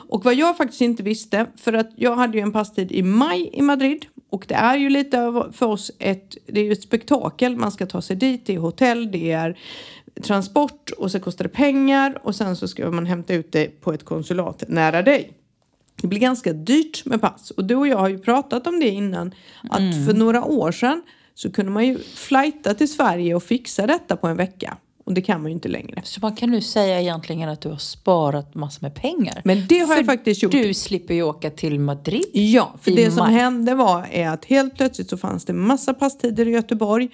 Och 0.10 0.24
vad 0.26 0.34
jag 0.36 0.58
faktiskt 0.58 0.82
inte 0.82 1.04
visste, 1.04 1.46
för 1.58 1.74
att 1.74 1.90
jag 1.96 2.16
hade 2.16 2.38
ju 2.38 2.42
en 2.42 2.52
passtid 2.52 2.92
i 2.92 3.02
maj 3.04 3.50
i 3.54 3.62
Madrid. 3.62 4.06
Och 4.30 4.46
det 4.48 4.54
är 4.54 4.78
ju 4.78 4.90
lite 4.90 5.44
för 5.52 5.66
oss 5.66 5.92
ett, 6.00 6.38
det 6.46 6.60
är 6.60 6.64
ju 6.64 6.72
ett 6.72 6.84
spektakel, 6.84 7.56
man 7.56 7.72
ska 7.72 7.86
ta 7.86 8.02
sig 8.02 8.16
dit, 8.16 8.46
det 8.46 8.54
är 8.54 8.58
hotell, 8.58 9.12
det 9.12 9.32
är 9.32 9.58
transport 10.22 10.92
och 10.98 11.12
så 11.12 11.20
kostar 11.20 11.46
det 11.46 11.50
pengar. 11.50 12.20
Och 12.24 12.36
sen 12.36 12.56
så 12.56 12.68
ska 12.68 12.92
man 12.92 13.06
hämta 13.06 13.34
ut 13.34 13.52
det 13.52 13.82
på 13.82 13.94
ett 13.94 14.06
konsulat 14.06 14.64
nära 14.68 15.02
dig. 15.02 15.34
Det 16.02 16.08
blir 16.08 16.20
ganska 16.20 16.54
dyrt 16.54 17.06
med 17.06 17.22
pass. 17.22 17.52
Och 17.52 17.66
du 17.66 17.76
och 17.76 17.88
jag 17.88 17.98
har 17.98 18.10
ju 18.10 18.18
pratat 18.18 18.68
om 18.68 18.80
det 18.80 18.90
innan. 18.90 19.34
Att 19.70 20.06
för 20.06 20.14
några 20.14 20.44
år 20.46 20.72
sedan 20.72 21.02
så 21.34 21.52
kunde 21.52 21.72
man 21.72 21.86
ju 21.86 21.98
flighta 22.00 22.74
till 22.74 22.92
Sverige 22.92 23.36
och 23.36 23.44
fixa 23.44 23.88
detta 23.88 24.16
på 24.16 24.28
en 24.28 24.38
vecka 24.38 24.78
och 25.06 25.14
det 25.14 25.22
kan 25.22 25.42
man 25.42 25.52
ju 25.52 25.56
inte 25.56 25.68
längre. 25.68 26.02
Så 26.04 26.20
man 26.22 26.36
kan 26.36 26.52
nu 26.52 26.62
säga 26.62 27.02
egentligen 27.02 27.50
att 27.50 27.62
du 27.62 27.70
har 27.70 27.78
sparat 27.78 28.56
massor 28.56 28.82
med 28.82 28.96
pengar. 28.96 29.42
Men 29.44 29.68
det 29.68 29.80
har 29.80 29.88
För 29.88 29.96
jag 29.96 30.06
faktiskt 30.06 30.44
gjort. 30.44 30.52
Du 30.52 30.74
slipper 30.74 31.14
ju 31.14 31.24
åka 31.24 31.50
till 31.50 31.80
Madrid. 31.80 32.26
Ja, 32.34 32.76
för 32.82 32.92
det 32.92 33.12
som 33.12 33.26
maj. 33.26 33.34
hände 33.34 33.76
var 33.76 34.08
är 34.12 34.30
att 34.30 34.46
helt 34.46 34.76
plötsligt 34.76 35.10
så 35.10 35.18
fanns 35.18 35.46
det 35.46 35.54
massa 35.54 35.94
passtider 35.94 36.48
i 36.48 36.52
Göteborg. 36.52 37.10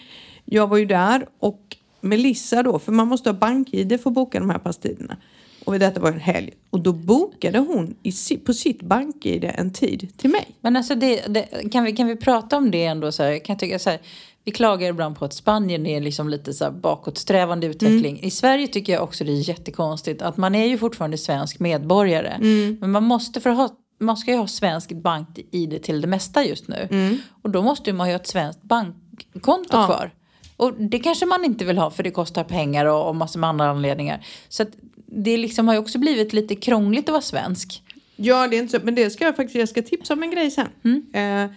Jag 0.46 0.68
var 0.68 0.78
ju 0.78 0.86
där 0.86 1.26
och 1.40 1.78
Melissa 2.02 2.64
då, 2.64 2.80
för 2.80 2.92
man 2.92 3.08
måste 3.08 3.30
ha 3.30 3.34
bank-id 3.34 4.02
för 4.02 4.10
att 4.10 4.14
boka 4.14 4.40
de 4.40 4.50
här 4.50 4.60
passtiderna. 4.60 5.18
Och 5.66 5.80
detta 5.80 6.00
var 6.00 6.12
en 6.12 6.20
helg. 6.20 6.52
Och 6.70 6.80
då 6.80 6.94
bokade 6.94 7.60
hon 7.60 7.96
i, 8.04 8.38
på 8.38 8.54
sitt 8.54 8.82
bank-id 8.82 9.52
en 9.56 9.74
tid 9.74 10.18
till 10.18 10.30
mig. 10.30 10.48
Men 10.62 10.78
alltså 10.78 10.96
det, 10.96 11.22
det, 11.28 11.70
kan, 11.72 11.84
vi, 11.84 11.92
kan 11.92 12.08
vi 12.08 12.16
prata 12.16 12.58
om 12.58 12.72
det 12.72 12.86
ändå? 12.86 13.12
Så 13.12 13.24
här, 13.24 13.46
kan 13.46 13.54
jag 13.54 13.60
tycka 13.60 13.80
så 13.80 13.90
här, 13.90 14.00
vi 14.44 14.52
klagar 14.52 14.90
ibland 14.90 15.16
på 15.20 15.26
att 15.26 15.34
Spanien 15.34 15.86
är 15.86 16.02
liksom 16.02 16.30
lite 16.30 16.54
så 16.54 16.64
här 16.64 16.72
bakåtsträvande 16.72 17.68
utveckling. 17.68 18.20
I 18.24 18.32
Sverige 18.32 18.68
tycker 18.68 18.94
jag 18.94 19.04
också 19.04 19.24
det 19.24 19.32
är 19.32 19.50
jättekonstigt 19.50 20.22
att 20.22 20.38
man 20.38 20.56
är 20.56 20.66
ju 20.66 20.78
fortfarande 20.78 21.18
svensk 21.18 21.60
medborgare. 21.60 22.38
Men 22.80 22.92
man 22.92 23.04
måste 23.04 23.42
för 23.42 23.50
att 23.50 23.58
ha 23.58 23.70
man 24.00 24.18
ska 24.18 24.32
ju 24.32 24.38
ha 24.38 24.48
svensk 24.48 24.92
bank-id 24.92 25.84
till 25.84 26.02
det 26.02 26.08
mesta 26.08 26.46
just 26.46 26.68
nu. 26.68 27.18
Och 27.42 27.50
då 27.50 27.62
måste 27.62 27.94
man 27.94 28.08
ju 28.08 28.14
ha 28.14 28.20
ett 28.20 28.28
svenskt 28.28 28.62
bankkonto 28.64 29.70
Ja. 29.72 29.86
kvar. 29.86 30.12
Och 30.58 30.74
det 30.74 31.00
kanske 31.00 31.26
man 31.26 31.46
inte 31.46 31.66
vill 31.66 31.78
ha 31.78 31.92
för 31.92 32.04
det 32.04 32.12
kostar 32.12 32.44
pengar 32.44 32.86
och, 32.86 33.08
och 33.08 33.16
massor 33.16 33.40
med 33.40 33.50
andra 33.50 33.70
anledningar. 33.70 34.26
Så 34.50 34.66
det 35.06 35.38
liksom 35.38 35.68
har 35.68 35.76
ju 35.76 35.80
också 35.80 35.98
blivit 36.00 36.34
lite 36.34 36.56
krångligt 36.56 37.06
att 37.10 37.14
vara 37.14 37.22
svensk. 37.22 37.84
Ja, 38.16 38.48
det 38.48 38.56
är 38.58 38.62
inte 38.62 38.80
så. 38.80 38.86
Men 38.86 38.96
det 38.96 39.10
ska 39.10 39.24
jag 39.26 39.36
faktiskt, 39.36 39.56
jag 39.56 39.70
ska 39.70 39.82
tipsa 39.82 40.14
om 40.14 40.24
en 40.24 40.32
grej 40.32 40.52
sen. 40.52 40.68
Eh, 41.14 41.52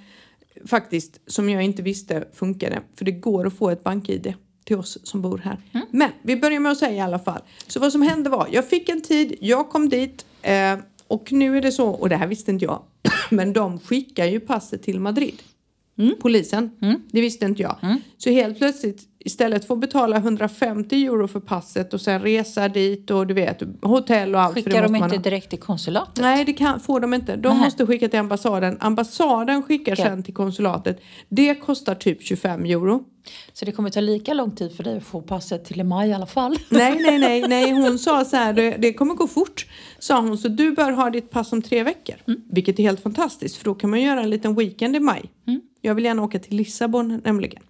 faktiskt, 0.66 1.20
som 1.26 1.48
jag 1.50 1.62
inte 1.62 1.82
visste 1.82 2.24
funkade. 2.32 2.82
För 2.96 3.04
det 3.04 3.12
går 3.12 3.46
att 3.46 3.54
få 3.54 3.70
ett 3.70 3.84
bank-id 3.84 4.34
till 4.64 4.76
oss 4.76 4.98
som 5.02 5.22
bor 5.22 5.38
här. 5.38 5.58
Men 5.90 6.10
vi 6.22 6.36
börjar 6.36 6.60
med 6.60 6.72
att 6.72 6.78
säga 6.78 6.92
i 6.92 7.00
alla 7.00 7.18
fall. 7.18 7.40
Så 7.66 7.80
vad 7.80 7.92
som 7.92 8.02
hände 8.02 8.30
var, 8.30 8.48
jag 8.52 8.68
fick 8.68 8.88
en 8.88 9.02
tid, 9.02 9.36
jag 9.40 9.68
kom 9.70 9.88
dit 9.88 10.26
eh, 10.42 10.76
och 11.08 11.32
nu 11.32 11.56
är 11.56 11.62
det 11.62 11.72
så, 11.72 11.88
och 11.88 12.08
det 12.08 12.16
här 12.16 12.26
visste 12.26 12.50
inte 12.50 12.64
jag, 12.64 12.82
men 13.30 13.52
de 13.52 13.80
skickar 13.80 14.26
ju 14.26 14.40
passet 14.40 14.82
till 14.82 15.00
Madrid. 15.00 15.42
Polisen. 16.20 16.70
Det 17.10 17.20
visste 17.20 17.44
inte 17.44 17.62
jag. 17.62 17.76
Så 18.18 18.30
helt 18.30 18.58
plötsligt 18.58 19.02
istället 19.24 19.64
för 19.64 19.74
att 19.74 19.80
betala 19.80 20.16
150 20.16 21.04
euro 21.06 21.28
för 21.28 21.40
passet 21.40 21.94
och 21.94 22.00
sen 22.00 22.22
resa 22.22 22.68
dit 22.68 23.10
och 23.10 23.26
du 23.26 23.34
vet 23.34 23.62
hotell 23.82 24.34
och 24.34 24.40
allt. 24.40 24.54
Skickar 24.54 24.82
de 24.82 24.96
inte 24.96 25.16
ha. 25.16 25.22
direkt 25.22 25.50
till 25.50 25.58
konsulatet? 25.60 26.22
Nej, 26.22 26.44
det 26.44 26.52
kan, 26.52 26.80
får 26.80 27.00
de 27.00 27.14
inte. 27.14 27.36
De 27.36 27.48
Nähä. 27.48 27.64
måste 27.64 27.86
skicka 27.86 28.08
till 28.08 28.18
ambassaden. 28.18 28.76
Ambassaden 28.80 29.62
skickar 29.62 29.92
Okej. 29.92 30.04
sen 30.04 30.22
till 30.22 30.34
konsulatet. 30.34 31.00
Det 31.28 31.54
kostar 31.54 31.94
typ 31.94 32.22
25 32.22 32.64
euro. 32.64 33.04
Så 33.52 33.64
det 33.64 33.72
kommer 33.72 33.90
ta 33.90 34.00
lika 34.00 34.34
lång 34.34 34.50
tid 34.50 34.76
för 34.76 34.84
dig 34.84 34.96
att 34.96 35.04
få 35.04 35.20
passet 35.20 35.64
till 35.64 35.80
i 35.80 35.84
maj 35.84 36.08
i 36.08 36.12
alla 36.12 36.26
fall? 36.26 36.58
Nej, 36.68 36.98
nej, 37.02 37.18
nej, 37.18 37.44
nej. 37.48 37.72
Hon 37.82 37.98
sa 37.98 38.24
så 38.24 38.36
här, 38.36 38.52
det, 38.52 38.70
det 38.70 38.92
kommer 38.92 39.14
gå 39.14 39.26
fort. 39.26 39.66
Sa 39.98 40.20
hon, 40.20 40.38
så 40.38 40.48
du 40.48 40.72
bör 40.72 40.92
ha 40.92 41.10
ditt 41.10 41.30
pass 41.30 41.52
om 41.52 41.62
tre 41.62 41.82
veckor. 41.82 42.16
Vilket 42.50 42.78
är 42.78 42.82
helt 42.82 43.00
fantastiskt, 43.00 43.56
för 43.56 43.64
då 43.64 43.74
kan 43.74 43.90
man 43.90 44.02
göra 44.02 44.20
en 44.20 44.30
liten 44.30 44.54
weekend 44.54 44.96
i 44.96 45.00
maj. 45.00 45.30
Jag 45.80 45.94
vill 45.94 46.04
gärna 46.04 46.22
åka 46.22 46.38
till 46.38 46.56
Lissabon 46.56 47.20
nämligen. 47.24 47.62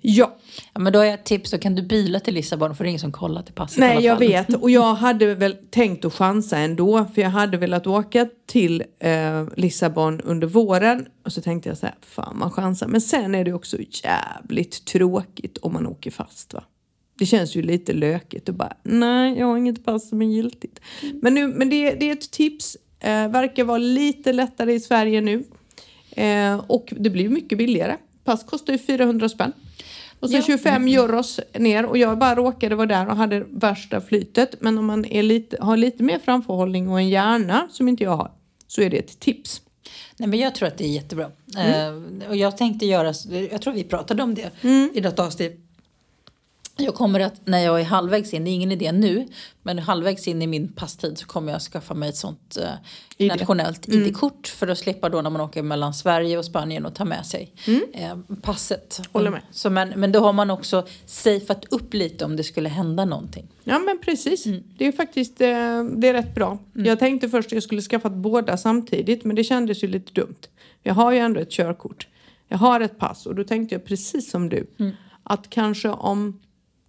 Ja, 0.00 0.38
Ja, 0.74 0.80
men 0.80 0.92
då 0.92 0.98
har 0.98 1.04
jag 1.04 1.14
ett 1.14 1.24
tips, 1.24 1.50
då 1.50 1.58
kan 1.58 1.74
du 1.74 1.82
bila 1.82 2.20
till 2.20 2.34
Lissabon 2.34 2.74
för 2.74 2.84
det 2.84 2.88
är 2.88 2.90
ingen 2.90 3.00
som 3.00 3.12
kollar 3.12 3.42
till 3.42 3.54
passet 3.54 3.78
Nej, 3.78 4.04
jag 4.04 4.18
vet. 4.18 4.54
Och 4.54 4.70
jag 4.70 4.94
hade 4.94 5.34
väl 5.34 5.56
tänkt 5.70 6.04
att 6.04 6.14
chansa 6.14 6.58
ändå. 6.58 7.06
För 7.14 7.22
jag 7.22 7.30
hade 7.30 7.56
velat 7.56 7.86
åka 7.86 8.28
till 8.46 8.84
eh, 8.98 9.46
Lissabon 9.56 10.20
under 10.20 10.46
våren. 10.46 11.06
Och 11.24 11.32
så 11.32 11.40
tänkte 11.40 11.68
jag 11.68 11.78
så 11.78 11.86
här, 11.86 11.94
fan 12.00 12.38
man 12.38 12.50
chansar. 12.50 12.88
Men 12.88 13.00
sen 13.00 13.34
är 13.34 13.44
det 13.44 13.52
också 13.52 13.76
jävligt 14.04 14.84
tråkigt 14.84 15.58
om 15.58 15.72
man 15.72 15.86
åker 15.86 16.10
fast 16.10 16.54
va. 16.54 16.64
Det 17.18 17.26
känns 17.26 17.56
ju 17.56 17.62
lite 17.62 17.92
lökigt 17.92 18.48
och 18.48 18.54
bara, 18.54 18.72
nej 18.82 19.38
jag 19.38 19.46
har 19.46 19.56
inget 19.56 19.84
pass 19.84 20.08
som 20.08 20.22
är 20.22 20.26
giltigt. 20.26 20.80
Men, 21.22 21.34
nu, 21.34 21.46
men 21.46 21.70
det, 21.70 21.90
det 21.90 22.08
är 22.08 22.12
ett 22.12 22.30
tips. 22.30 22.76
Eh, 23.00 23.28
verkar 23.28 23.64
vara 23.64 23.78
lite 23.78 24.32
lättare 24.32 24.72
i 24.72 24.80
Sverige 24.80 25.20
nu. 25.20 25.44
Eh, 26.10 26.64
och 26.66 26.92
det 26.96 27.10
blir 27.10 27.28
mycket 27.28 27.58
billigare. 27.58 27.96
Pass 28.28 28.44
kostar 28.44 28.72
ju 28.72 28.78
400 28.78 29.28
spänn. 29.28 29.52
Och 30.20 30.30
så 30.30 30.36
Ja. 30.36 30.42
25 30.42 30.88
euros 30.88 31.40
ner 31.58 31.84
och 31.86 31.98
jag 31.98 32.18
bara 32.18 32.34
råkade 32.34 32.74
vara 32.74 32.86
där 32.86 33.08
och 33.08 33.16
hade 33.16 33.44
värsta 33.50 34.00
flytet. 34.00 34.54
Men 34.60 34.78
om 34.78 34.86
man 34.86 35.04
är 35.04 35.22
lite, 35.22 35.56
har 35.60 35.76
lite 35.76 36.02
mer 36.02 36.18
framförhållning 36.18 36.88
och 36.88 36.98
en 36.98 37.08
hjärna 37.08 37.68
som 37.72 37.88
inte 37.88 38.04
jag 38.04 38.16
har 38.16 38.30
så 38.66 38.82
är 38.82 38.90
det 38.90 38.96
ett 38.98 39.20
tips. 39.20 39.60
Nej, 40.16 40.28
men 40.28 40.38
jag 40.38 40.54
tror 40.54 40.68
att 40.68 40.78
det 40.78 40.84
är 40.84 40.88
jättebra. 40.88 41.30
Mm. 41.56 42.22
Eh, 42.22 42.28
och 42.28 42.36
jag 42.36 42.56
tänkte 42.56 42.86
göra, 42.86 43.14
jag 43.50 43.62
tror 43.62 43.72
vi 43.74 43.84
pratade 43.84 44.22
om 44.22 44.34
det 44.34 44.50
Mm. 44.62 44.90
i 44.94 45.00
något 45.00 45.18
avsnitt. 45.18 45.67
Jag 46.80 46.94
kommer 46.94 47.20
att, 47.20 47.46
när 47.46 47.58
jag 47.58 47.80
är 47.80 47.84
halvvägs 47.84 48.34
in, 48.34 48.44
det 48.44 48.50
är 48.50 48.52
ingen 48.52 48.72
idé 48.72 48.92
nu, 48.92 49.26
men 49.62 49.78
halvvägs 49.78 50.28
in 50.28 50.42
i 50.42 50.46
min 50.46 50.72
passtid 50.72 51.18
så 51.18 51.26
kommer 51.26 51.52
jag 51.52 51.60
skaffa 51.60 51.94
mig 51.94 52.08
ett 52.08 52.16
sånt 52.16 52.58
eh, 53.18 53.26
nationellt 53.26 53.88
ID-kort 53.88 54.46
för 54.48 54.68
att 54.68 54.78
slippa 54.78 55.08
då 55.08 55.22
när 55.22 55.30
man 55.30 55.40
åker 55.40 55.62
mellan 55.62 55.94
Sverige 55.94 56.38
och 56.38 56.44
Spanien 56.44 56.86
och 56.86 56.94
ta 56.94 57.04
med 57.04 57.26
sig 57.26 57.52
eh, 57.92 58.18
passet. 58.42 58.98
Mm. 58.98 59.08
Håller 59.12 59.30
med. 59.30 59.40
Så 59.50 59.70
men, 59.70 59.88
men 59.88 60.12
då 60.12 60.20
har 60.20 60.32
man 60.32 60.50
också 60.50 60.86
safeat 61.06 61.64
upp 61.70 61.94
lite 61.94 62.24
om 62.24 62.36
det 62.36 62.44
skulle 62.44 62.68
hända 62.68 63.04
någonting. 63.04 63.48
Ja 63.64 63.78
men 63.78 63.98
precis. 63.98 64.44
Det 64.78 64.86
är 64.86 64.92
faktiskt 64.92 65.40
eh, 65.40 65.84
det 65.96 66.08
är 66.08 66.12
rätt 66.12 66.34
bra. 66.34 66.58
Jag 66.72 66.98
tänkte 66.98 67.28
först 67.28 67.46
att 67.46 67.52
jag 67.52 67.62
skulle 67.62 67.82
skaffat 67.82 68.12
båda 68.12 68.56
samtidigt 68.56 69.24
men 69.24 69.36
det 69.36 69.44
kändes 69.44 69.84
ju 69.84 69.88
lite 69.88 70.12
dumt. 70.12 70.40
Jag 70.82 70.94
har 70.94 71.12
ju 71.12 71.18
ändå 71.18 71.40
ett 71.40 71.50
körkort. 71.50 72.08
Jag 72.48 72.58
har 72.58 72.80
ett 72.80 72.98
pass 72.98 73.26
och 73.26 73.34
då 73.34 73.44
tänkte 73.44 73.74
jag 73.74 73.84
precis 73.84 74.30
som 74.30 74.48
du 74.48 74.66
att 75.22 75.50
kanske 75.50 75.88
om 75.88 76.40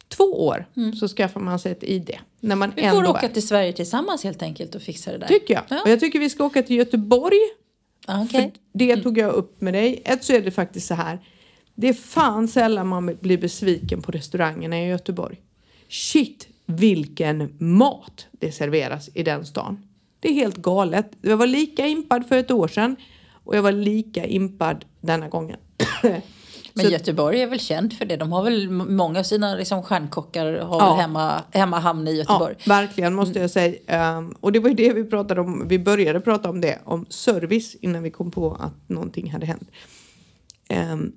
två 0.10 0.24
år 0.48 0.66
så 1.00 1.08
skaffar 1.08 1.42
man 1.42 1.60
sig 1.60 1.72
ett 1.72 1.84
ID. 1.84 2.12
När 2.39 2.56
man 2.56 2.72
Vi 2.75 2.89
får 2.89 3.10
åka 3.10 3.28
är. 3.28 3.34
till 3.34 3.48
Sverige 3.48 3.74
tillsammans 3.74 4.24
helt 4.24 4.42
enkelt 4.42 4.75
och 4.75 4.82
fixa 4.82 5.12
det 5.12 5.18
där. 5.18 5.28
Tycker 5.28 5.54
jag. 5.54 5.63
Ja. 5.70 5.82
Och 5.82 5.89
jag 5.89 6.00
tycker 6.00 6.20
vi 6.20 6.30
ska 6.30 6.44
åka 6.44 6.63
till 6.63 6.75
Göteborg 6.75 7.38
Ah, 8.08 8.24
okej. 8.24 8.42
För 8.42 8.80
det 8.80 8.98
tog 8.98 9.18
jag 9.18 9.34
upp 9.34 9.62
med 9.62 9.74
dig. 9.74 10.01
Ett 10.06 10.24
så 10.24 10.34
är 10.34 10.42
det 10.42 10.51
faktiskt 10.51 10.88
så 10.88 10.94
här. 10.94 11.20
Det 11.75 11.89
är 11.89 11.94
fan 11.94 12.48
sällan 12.48 12.88
man 12.88 13.18
blir 13.22 13.38
besviken 13.38 14.01
på 14.01 14.12
restaurangerna 14.12 14.80
i 14.82 14.88
Göteborg. 14.88 15.42
Shit 15.89 16.48
vilken 16.66 17.56
mat 17.60 18.28
det 18.32 18.51
serveras 18.51 19.10
i 19.13 19.24
den 19.24 19.46
stan. 19.46 19.88
Det 20.20 20.30
är 20.30 20.34
helt 20.34 20.58
galet. 20.58 21.12
Jag 21.22 21.38
var 21.38 21.48
lika 21.48 21.88
impad 21.88 22.28
för 22.28 22.38
ett 22.38 22.51
år 22.51 22.68
sedan 22.68 22.96
och 23.44 23.58
jag 23.58 23.62
var 23.62 23.72
lika 23.72 24.25
impad 24.25 24.86
denna 25.01 25.28
gången. 25.28 25.58
Men 26.84 26.86
Så- 26.86 26.92
Göteborg 26.92 27.42
är 27.42 27.48
väl 27.48 27.60
känt 27.60 27.94
för 27.94 28.06
det. 28.06 28.16
De 28.18 28.32
har 28.32 28.44
väl 28.44 28.70
många 28.70 29.20
av 29.20 29.24
sina 29.24 29.56
liksom, 29.56 29.84
stjärnkockar 29.84 30.54
har 30.54 30.78
Ja. 30.80 30.96
hemma, 30.96 31.44
hemmahamn 31.52 32.08
i 32.08 32.12
Göteborg. 32.16 32.56
Ja, 32.58 32.64
verkligen 32.74 33.14
måste 33.14 33.40
jag 33.40 33.50
säga. 33.52 33.76
Ehm, 33.88 34.36
och 34.40 34.52
det 34.52 34.60
var 34.60 34.70
ju 34.70 34.76
det 34.76 34.94
vi 34.94 35.04
pratade 35.04 35.42
om. 35.42 35.68
Vi 35.68 35.80
började 35.80 36.20
prata 36.20 36.50
om 36.50 36.62
det, 36.62 36.80
om 36.84 37.06
service 37.10 37.76
innan 37.82 38.04
vi 38.04 38.12
kom 38.12 38.32
på 38.32 38.54
att 38.60 38.90
någonting 38.90 39.32
hade 39.32 39.46
hänt. 39.46 39.70
Um, 40.92 41.12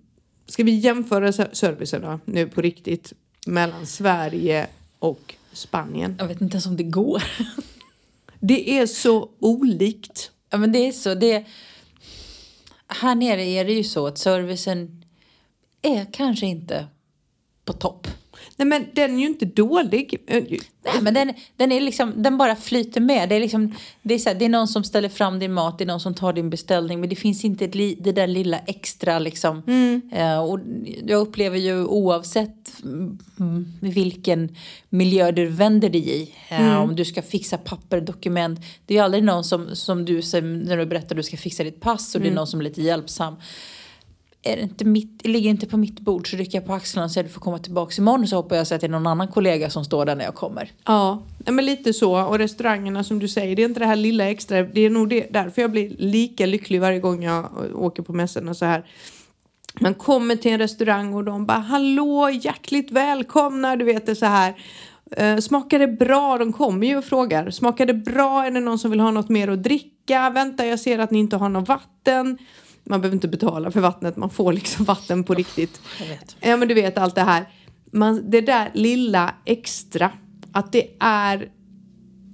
ska 0.47 0.65
vi 0.65 0.73
jämföra 0.79 1.33
ser- 1.33 1.51
servicen 1.53 2.03
då, 2.03 2.21
nu 2.25 2.47
på 2.47 2.61
riktigt, 2.61 3.13
mellan 3.47 3.87
Sverige 3.87 4.67
och 4.99 5.35
Spanien? 5.53 6.17
Jag 6.19 6.27
vet 6.27 6.41
inte 6.41 6.55
ens 6.55 6.67
om 6.67 6.77
det 6.77 6.83
går. 6.85 7.23
Det 8.45 8.79
är 8.79 8.87
så 8.87 9.29
olikt. 9.39 10.31
ja, 10.51 10.59
men 10.59 10.73
det 10.73 10.79
är 10.79 10.93
så. 10.93 11.15
Det, 11.15 11.45
här 12.89 13.15
nere 13.15 13.43
är 13.45 13.65
det 13.65 13.73
ju 13.73 13.85
så 13.85 14.07
att 14.07 14.19
servicen 14.19 15.02
är 15.83 16.07
kanske 16.13 16.47
inte 16.47 16.87
på 17.65 17.73
topp. 17.73 18.09
Nej 18.57 18.69
men 18.69 18.87
den 18.93 19.15
är 19.15 19.21
ju 19.21 19.27
inte 19.27 19.45
dålig. 19.45 20.23
Nej, 20.27 21.03
men 21.03 21.15
den, 21.15 21.33
den, 21.57 21.73
är 21.73 21.81
liksom, 21.81 22.23
den 22.23 22.39
bara 22.39 22.57
flyter 22.57 23.01
med. 23.01 23.29
Det 23.29 23.35
är, 23.35 23.41
liksom, 23.41 23.75
det, 24.03 24.15
är 24.15 24.19
så 24.19 24.29
här, 24.29 24.37
det 24.37 24.45
är 24.45 24.49
någon 24.49 24.69
som 24.69 24.85
ställer 24.85 25.09
fram 25.09 25.39
din 25.39 25.53
mat, 25.53 25.79
det 25.79 25.85
är 25.85 25.87
någon 25.87 26.01
som 26.01 26.15
tar 26.15 26.33
din 26.33 26.51
beställning. 26.51 27.01
Men 27.01 27.09
det 27.09 27.17
finns 27.17 27.45
inte 27.45 27.67
det 27.67 28.13
där 28.13 28.27
lilla 28.27 28.59
extra. 28.59 29.19
Liksom. 29.19 29.63
Eh, 30.13 30.39
och 30.39 30.61
jag 31.05 31.21
upplever 31.21 31.59
ju 31.59 31.85
oavsett 31.85 32.83
mm, 32.83 33.73
vilken 33.81 34.57
miljö 34.89 35.33
du 35.33 35.47
vänder 35.47 35.91
dig 35.91 36.23
i. 36.23 36.35
Eh, 36.49 36.83
Om 36.83 36.97
du 36.97 37.05
ska 37.05 37.23
fixa 37.23 37.59
papper, 37.59 38.01
dokument. 38.01 38.61
Det 38.87 38.95
är 38.95 38.99
ju 38.99 39.05
aldrig 39.05 39.25
någon 39.25 39.45
som, 39.45 39.77
som 39.77 40.05
du 40.05 40.15
när 40.43 40.77
du 40.77 40.87
berättar 40.87 41.11
att 41.11 41.17
du 41.17 41.23
ska 41.23 41.37
fixa 41.37 41.65
ditt 41.65 41.81
pass 41.81 42.15
och 42.15 42.21
det 42.21 42.29
är 42.29 42.33
någon 42.33 42.47
som 42.47 42.61
är 42.61 42.65
lite 42.65 42.83
hjälpsam 42.83 43.37
är 44.43 44.57
det 44.57 44.63
inte 44.63 44.85
mitt, 44.85 45.27
ligger 45.27 45.51
inte 45.51 45.67
på 45.67 45.77
mitt 45.77 46.01
bord 46.01 46.31
så 46.31 46.37
rycker 46.37 46.59
jag 46.59 46.67
på 46.67 46.73
axlarna 46.73 47.05
och 47.05 47.11
säger 47.11 47.25
du 47.25 47.33
får 47.33 47.41
komma 47.41 47.59
tillbaka 47.59 47.95
imorgon 47.99 48.29
så 48.29 48.37
hoppas 48.37 48.57
jag 48.57 48.67
så 48.67 48.75
att 48.75 48.81
det 48.81 48.87
är 48.87 48.89
någon 48.89 49.07
annan 49.07 49.29
kollega 49.29 49.71
som 49.71 49.85
står 49.85 50.05
där 50.05 50.17
när 50.17 50.25
jag 50.25 50.35
kommer. 50.35 50.71
Ja, 50.87 51.23
men 51.45 51.65
lite 51.65 51.93
så. 51.93 52.23
Och 52.23 52.39
restaurangerna 52.39 53.05
som 53.05 53.19
du 53.19 53.29
säger, 53.29 53.57
det 53.57 53.63
är 53.63 53.69
inte 53.69 53.81
det 53.81 53.87
här 53.87 53.97
lilla 53.97 54.31
extra. 54.31 54.63
Det 54.63 54.81
är 54.81 54.91
nog 54.91 55.09
det, 55.09 55.27
därför 55.31 55.63
jag 55.63 55.71
blir 55.71 55.95
lika 55.99 56.47
lycklig 56.47 56.81
varje 56.81 56.99
gång 56.99 57.23
jag 57.23 57.51
åker 57.75 58.03
på 58.03 58.13
mässorna 58.13 58.55
så 58.55 58.65
här. 58.65 58.85
Man 59.81 59.95
kommer 59.95 60.37
till 60.37 60.53
en 60.53 60.59
restaurang 60.59 61.15
och 61.15 61.25
de 61.25 61.47
bara 61.47 61.59
hallå, 61.59 62.31
hjärtligt 62.31 62.91
välkomna, 62.91 63.77
du 63.77 63.85
vet 63.85 64.07
det 64.07 64.17
så 64.17 64.27
här. 64.27 64.55
Eh, 65.17 65.37
smakar 65.37 65.79
det 65.79 65.89
bra? 65.89 66.39
De 66.39 66.53
kommer 66.53 66.87
ju 66.87 66.97
och 66.97 67.05
frågar. 67.05 67.51
Smakar 67.51 67.87
det 67.87 67.95
bra? 67.95 68.47
Är 68.47 68.51
det 68.51 68.61
någon 68.61 68.79
som 68.79 68.91
vill 68.91 69.01
ha 69.01 69.11
något 69.11 69.29
mer 69.29 69.49
att 69.49 69.63
dricka? 69.63 70.31
Vänta, 70.31 70.67
jag 70.67 70.81
ser 70.81 70.99
att 70.99 71.11
ni 71.11 71.19
inte 71.19 71.37
har 71.37 71.49
något 71.49 71.69
vatten. 71.69 72.39
Man 72.85 73.01
behöver 73.01 73.15
inte 73.17 73.29
betala 73.29 73.71
för 73.71 73.81
vattnet, 73.81 74.17
man 74.17 74.31
får 74.31 74.53
liksom 74.53 74.85
vatten 74.85 75.25
på 75.25 75.35
riktigt. 75.35 75.81
Jag 76.01 76.07
vet. 76.07 76.37
Ja 76.41 76.57
men 76.57 76.69
du 76.69 76.75
vet 76.75 76.99
allt 76.99 77.15
det 77.15 77.21
här. 77.21 77.49
Man, 77.93 78.31
det 78.31 78.41
där 78.41 78.71
lilla 78.75 79.35
extra. 79.45 80.11
Att 80.53 80.73
det 80.73 80.87
är 81.01 81.49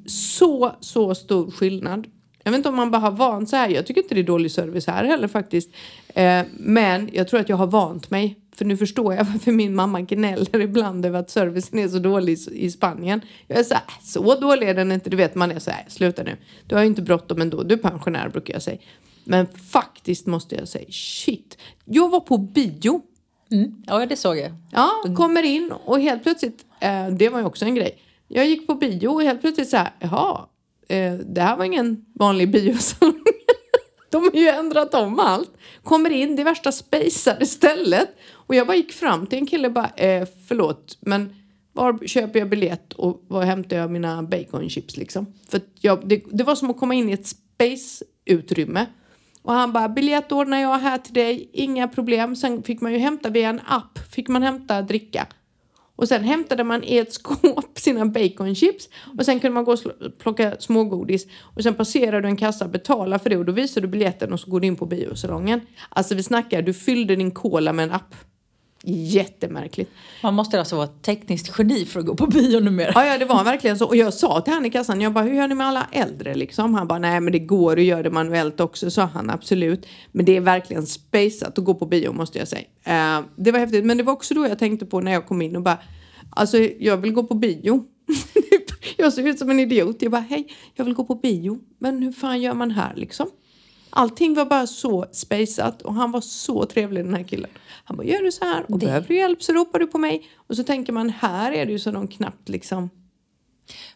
så, 0.06 0.72
så 0.80 1.14
stor 1.14 1.50
skillnad. 1.50 2.06
Jag 2.44 2.50
vet 2.52 2.56
inte 2.58 2.68
om 2.68 2.76
man 2.76 2.90
bara 2.90 2.98
har 2.98 3.10
vant 3.10 3.48
sig 3.50 3.58
här. 3.58 3.68
Jag 3.68 3.86
tycker 3.86 4.02
inte 4.02 4.14
det 4.14 4.20
är 4.20 4.24
dålig 4.24 4.50
service 4.50 4.86
här 4.86 5.04
heller 5.04 5.28
faktiskt. 5.28 5.70
Eh, 6.14 6.42
men 6.58 7.10
jag 7.12 7.28
tror 7.28 7.40
att 7.40 7.48
jag 7.48 7.56
har 7.56 7.66
vant 7.66 8.10
mig. 8.10 8.38
För 8.56 8.64
nu 8.64 8.76
förstår 8.76 9.14
jag 9.14 9.24
varför 9.32 9.52
min 9.52 9.74
mamma 9.74 10.00
gnäller 10.00 10.60
ibland 10.60 11.06
över 11.06 11.18
att 11.18 11.30
servicen 11.30 11.78
är 11.78 11.88
så 11.88 11.98
dålig 11.98 12.32
i- 12.38 12.64
i 12.66 12.70
Spanien. 12.70 13.20
Jag 13.46 13.58
är 13.58 13.62
så 13.62 13.74
här, 13.74 13.82
så 14.02 14.40
dålig 14.40 14.68
är 14.68 14.74
den 14.74 14.92
inte. 14.92 15.10
Du 15.10 15.16
vet, 15.16 15.34
man 15.34 15.50
är 15.50 15.58
så 15.58 15.70
här, 15.70 15.84
sluta 15.88 16.22
nu. 16.22 16.36
Du 16.66 16.74
har 16.74 16.82
ju 16.82 16.88
inte 16.88 17.02
bråttom 17.02 17.40
ändå. 17.40 17.62
Du 17.62 17.74
är 17.74 17.78
pensionär 17.78 18.28
brukar 18.28 18.54
jag 18.54 18.62
säga. 18.62 18.78
Men 19.28 19.46
faktiskt 19.46 20.26
måste 20.26 20.54
jag 20.54 20.68
säga, 20.68 20.90
shit. 20.90 21.58
Jag 21.84 22.08
var 22.08 22.20
på 22.20 22.38
bio 22.38 23.02
Mm. 23.50 23.74
Ja, 23.86 24.06
det 24.06 24.16
såg 24.16 24.38
jag. 24.38 24.52
Ja, 24.72 24.90
kommer 25.16 25.42
in 25.42 25.72
och 25.84 26.00
helt 26.00 26.22
plötsligt, 26.22 26.64
eh, 26.80 27.08
det 27.08 27.28
var 27.28 27.38
ju 27.38 27.44
också 27.44 27.64
en 27.64 27.74
grej. 27.74 27.98
Jag 28.28 28.46
gick 28.46 28.66
på 28.66 28.74
bio 28.74 29.08
och 29.08 29.22
helt 29.22 29.40
plötsligt 29.40 29.68
så 29.68 29.76
här, 29.76 29.90
jaha, 29.98 30.46
eh, 30.88 31.14
det 31.14 31.40
här 31.40 31.56
var 31.56 31.64
ingen 31.64 32.04
vanlig 32.14 32.50
biosalong. 32.50 33.22
De 34.10 34.22
har 34.22 34.40
ju 34.40 34.48
ändrat 34.48 34.94
om 34.94 35.18
allt. 35.18 35.50
Kommer 35.82 36.10
in, 36.10 36.36
det 36.36 36.44
värsta 36.44 36.72
spejsade 36.72 37.46
stället. 37.46 38.08
Och 38.32 38.54
jag 38.54 38.66
bara 38.66 38.76
gick 38.76 38.92
fram 38.92 39.26
till 39.26 39.38
en 39.38 39.46
kille 39.46 39.68
och 39.68 39.74
bara, 39.74 39.90
eh, 39.96 40.28
förlåt, 40.48 40.98
men 41.00 41.34
var 41.72 42.06
köper 42.06 42.38
jag 42.38 42.48
biljett 42.48 42.92
och 42.92 43.24
var 43.28 43.42
hämtar 43.42 43.76
jag 43.76 43.90
mina 43.90 44.22
baconchips 44.22 44.96
liksom? 44.96 45.26
För 45.48 45.60
jag, 45.80 46.08
det, 46.08 46.22
det 46.32 46.44
var 46.44 46.54
som 46.54 46.70
att 46.70 46.78
komma 46.78 46.94
in 46.94 47.08
i 47.08 47.12
ett 47.12 47.26
space-utrymme. 47.26 48.86
Och 49.48 49.54
han 49.54 49.72
bara, 49.72 49.88
biljett 49.88 50.32
ordnar 50.32 50.58
jag 50.60 50.78
här 50.78 50.98
till 50.98 51.14
dig, 51.14 51.50
inga 51.52 51.88
problem. 51.88 52.36
Sen 52.36 52.62
fick 52.62 52.80
man 52.80 52.92
ju 52.92 52.98
hämta 52.98 53.30
via 53.30 53.48
en 53.48 53.60
app, 53.66 53.98
fick 54.10 54.28
man 54.28 54.42
hämta 54.42 54.82
dricka. 54.82 55.26
Och 55.96 56.08
sen 56.08 56.24
hämtade 56.24 56.64
man 56.64 56.84
i 56.84 56.96
ett 56.96 57.12
skåp 57.24 57.78
sina 57.78 58.06
baconchips 58.06 58.88
och 59.18 59.24
sen 59.24 59.40
kunde 59.40 59.54
man 59.54 59.64
gå 59.64 59.72
och 59.72 59.78
plocka 60.18 60.56
smågodis 60.58 61.26
och 61.40 61.62
sen 61.62 61.74
passerar 61.74 62.20
du 62.20 62.28
en 62.28 62.36
kassa, 62.36 62.68
betala 62.68 63.18
för 63.18 63.30
det 63.30 63.36
och 63.36 63.44
då 63.44 63.52
visar 63.52 63.80
du 63.80 63.88
biljetten 63.88 64.32
och 64.32 64.40
så 64.40 64.50
går 64.50 64.60
du 64.60 64.66
in 64.66 64.76
på 64.76 64.86
biosalongen. 64.86 65.60
Alltså 65.88 66.14
vi 66.14 66.22
snackar, 66.22 66.62
du 66.62 66.74
fyllde 66.74 67.16
din 67.16 67.30
cola 67.30 67.72
med 67.72 67.82
en 67.82 67.92
app. 67.92 68.14
Jättemärkligt. 68.90 69.90
Man 70.22 70.34
måste 70.34 70.58
alltså 70.58 70.76
vara 70.76 70.84
ett 70.84 71.02
tekniskt 71.02 71.58
geni 71.58 71.84
för 71.84 72.00
att 72.00 72.06
gå 72.06 72.14
på 72.14 72.26
bio 72.26 72.60
numera. 72.60 72.92
Ja, 72.94 73.06
ja, 73.06 73.18
det 73.18 73.24
var 73.24 73.44
verkligen 73.44 73.78
så. 73.78 73.86
Och 73.86 73.96
jag 73.96 74.14
sa 74.14 74.40
till 74.40 74.52
han 74.52 74.66
i 74.66 74.70
kassan, 74.70 75.00
jag 75.00 75.12
bara, 75.12 75.24
hur 75.24 75.34
gör 75.34 75.48
ni 75.48 75.54
med 75.54 75.66
alla 75.66 75.86
äldre 75.92 76.34
liksom? 76.34 76.74
Han 76.74 76.88
bara, 76.88 76.98
nej 76.98 77.20
men 77.20 77.32
det 77.32 77.38
går 77.38 77.78
att 77.78 77.84
göra 77.84 78.02
det 78.02 78.10
manuellt 78.10 78.60
också, 78.60 78.90
sa 78.90 79.04
han 79.04 79.30
absolut. 79.30 79.86
Men 80.12 80.24
det 80.24 80.36
är 80.36 80.40
verkligen 80.40 80.86
spaceat 80.86 81.58
att 81.58 81.64
gå 81.64 81.74
på 81.74 81.86
bio 81.86 82.12
måste 82.12 82.38
jag 82.38 82.48
säga. 82.48 82.64
Eh, 82.84 83.24
det 83.36 83.52
var 83.52 83.58
häftigt, 83.58 83.84
men 83.84 83.96
det 83.96 84.02
var 84.02 84.12
också 84.12 84.34
då 84.34 84.46
jag 84.46 84.58
tänkte 84.58 84.86
på 84.86 85.00
när 85.00 85.12
jag 85.12 85.26
kom 85.26 85.42
in 85.42 85.56
och 85.56 85.62
bara, 85.62 85.78
alltså 86.30 86.58
jag 86.58 86.96
vill 86.96 87.12
gå 87.12 87.24
på 87.24 87.34
bio. 87.34 87.84
jag 88.96 89.12
såg 89.12 89.28
ut 89.28 89.38
som 89.38 89.50
en 89.50 89.60
idiot. 89.60 89.96
Jag 90.02 90.12
bara, 90.12 90.24
hej, 90.28 90.48
jag 90.74 90.84
vill 90.84 90.94
gå 90.94 91.04
på 91.04 91.14
bio. 91.14 91.58
Men 91.78 92.02
hur 92.02 92.12
fan 92.12 92.40
gör 92.40 92.54
man 92.54 92.70
här 92.70 92.92
liksom? 92.96 93.30
Allting 93.90 94.34
var 94.34 94.44
bara 94.44 94.66
så 94.66 95.06
spejsat 95.12 95.82
och 95.82 95.94
han 95.94 96.12
var 96.12 96.20
så 96.20 96.64
trevlig 96.66 97.04
den 97.04 97.14
här 97.14 97.22
killen. 97.22 97.50
Han 97.84 97.96
bara, 97.96 98.06
gör 98.06 98.22
du 98.22 98.32
så 98.32 98.44
här 98.44 98.64
och 98.72 98.78
Det- 98.78 98.86
behöver 98.86 99.08
du 99.08 99.16
hjälp 99.16 99.42
så 99.42 99.52
ropar 99.52 99.78
du 99.78 99.86
på 99.86 99.98
mig. 99.98 100.28
Och 100.48 100.56
så 100.56 100.62
tänker 100.64 100.92
man, 100.92 101.10
här 101.10 101.52
är 101.52 101.66
det 101.66 101.72
ju 101.72 101.78
så 101.78 101.90
de 101.90 102.08
knappt 102.08 102.48
liksom... 102.48 102.90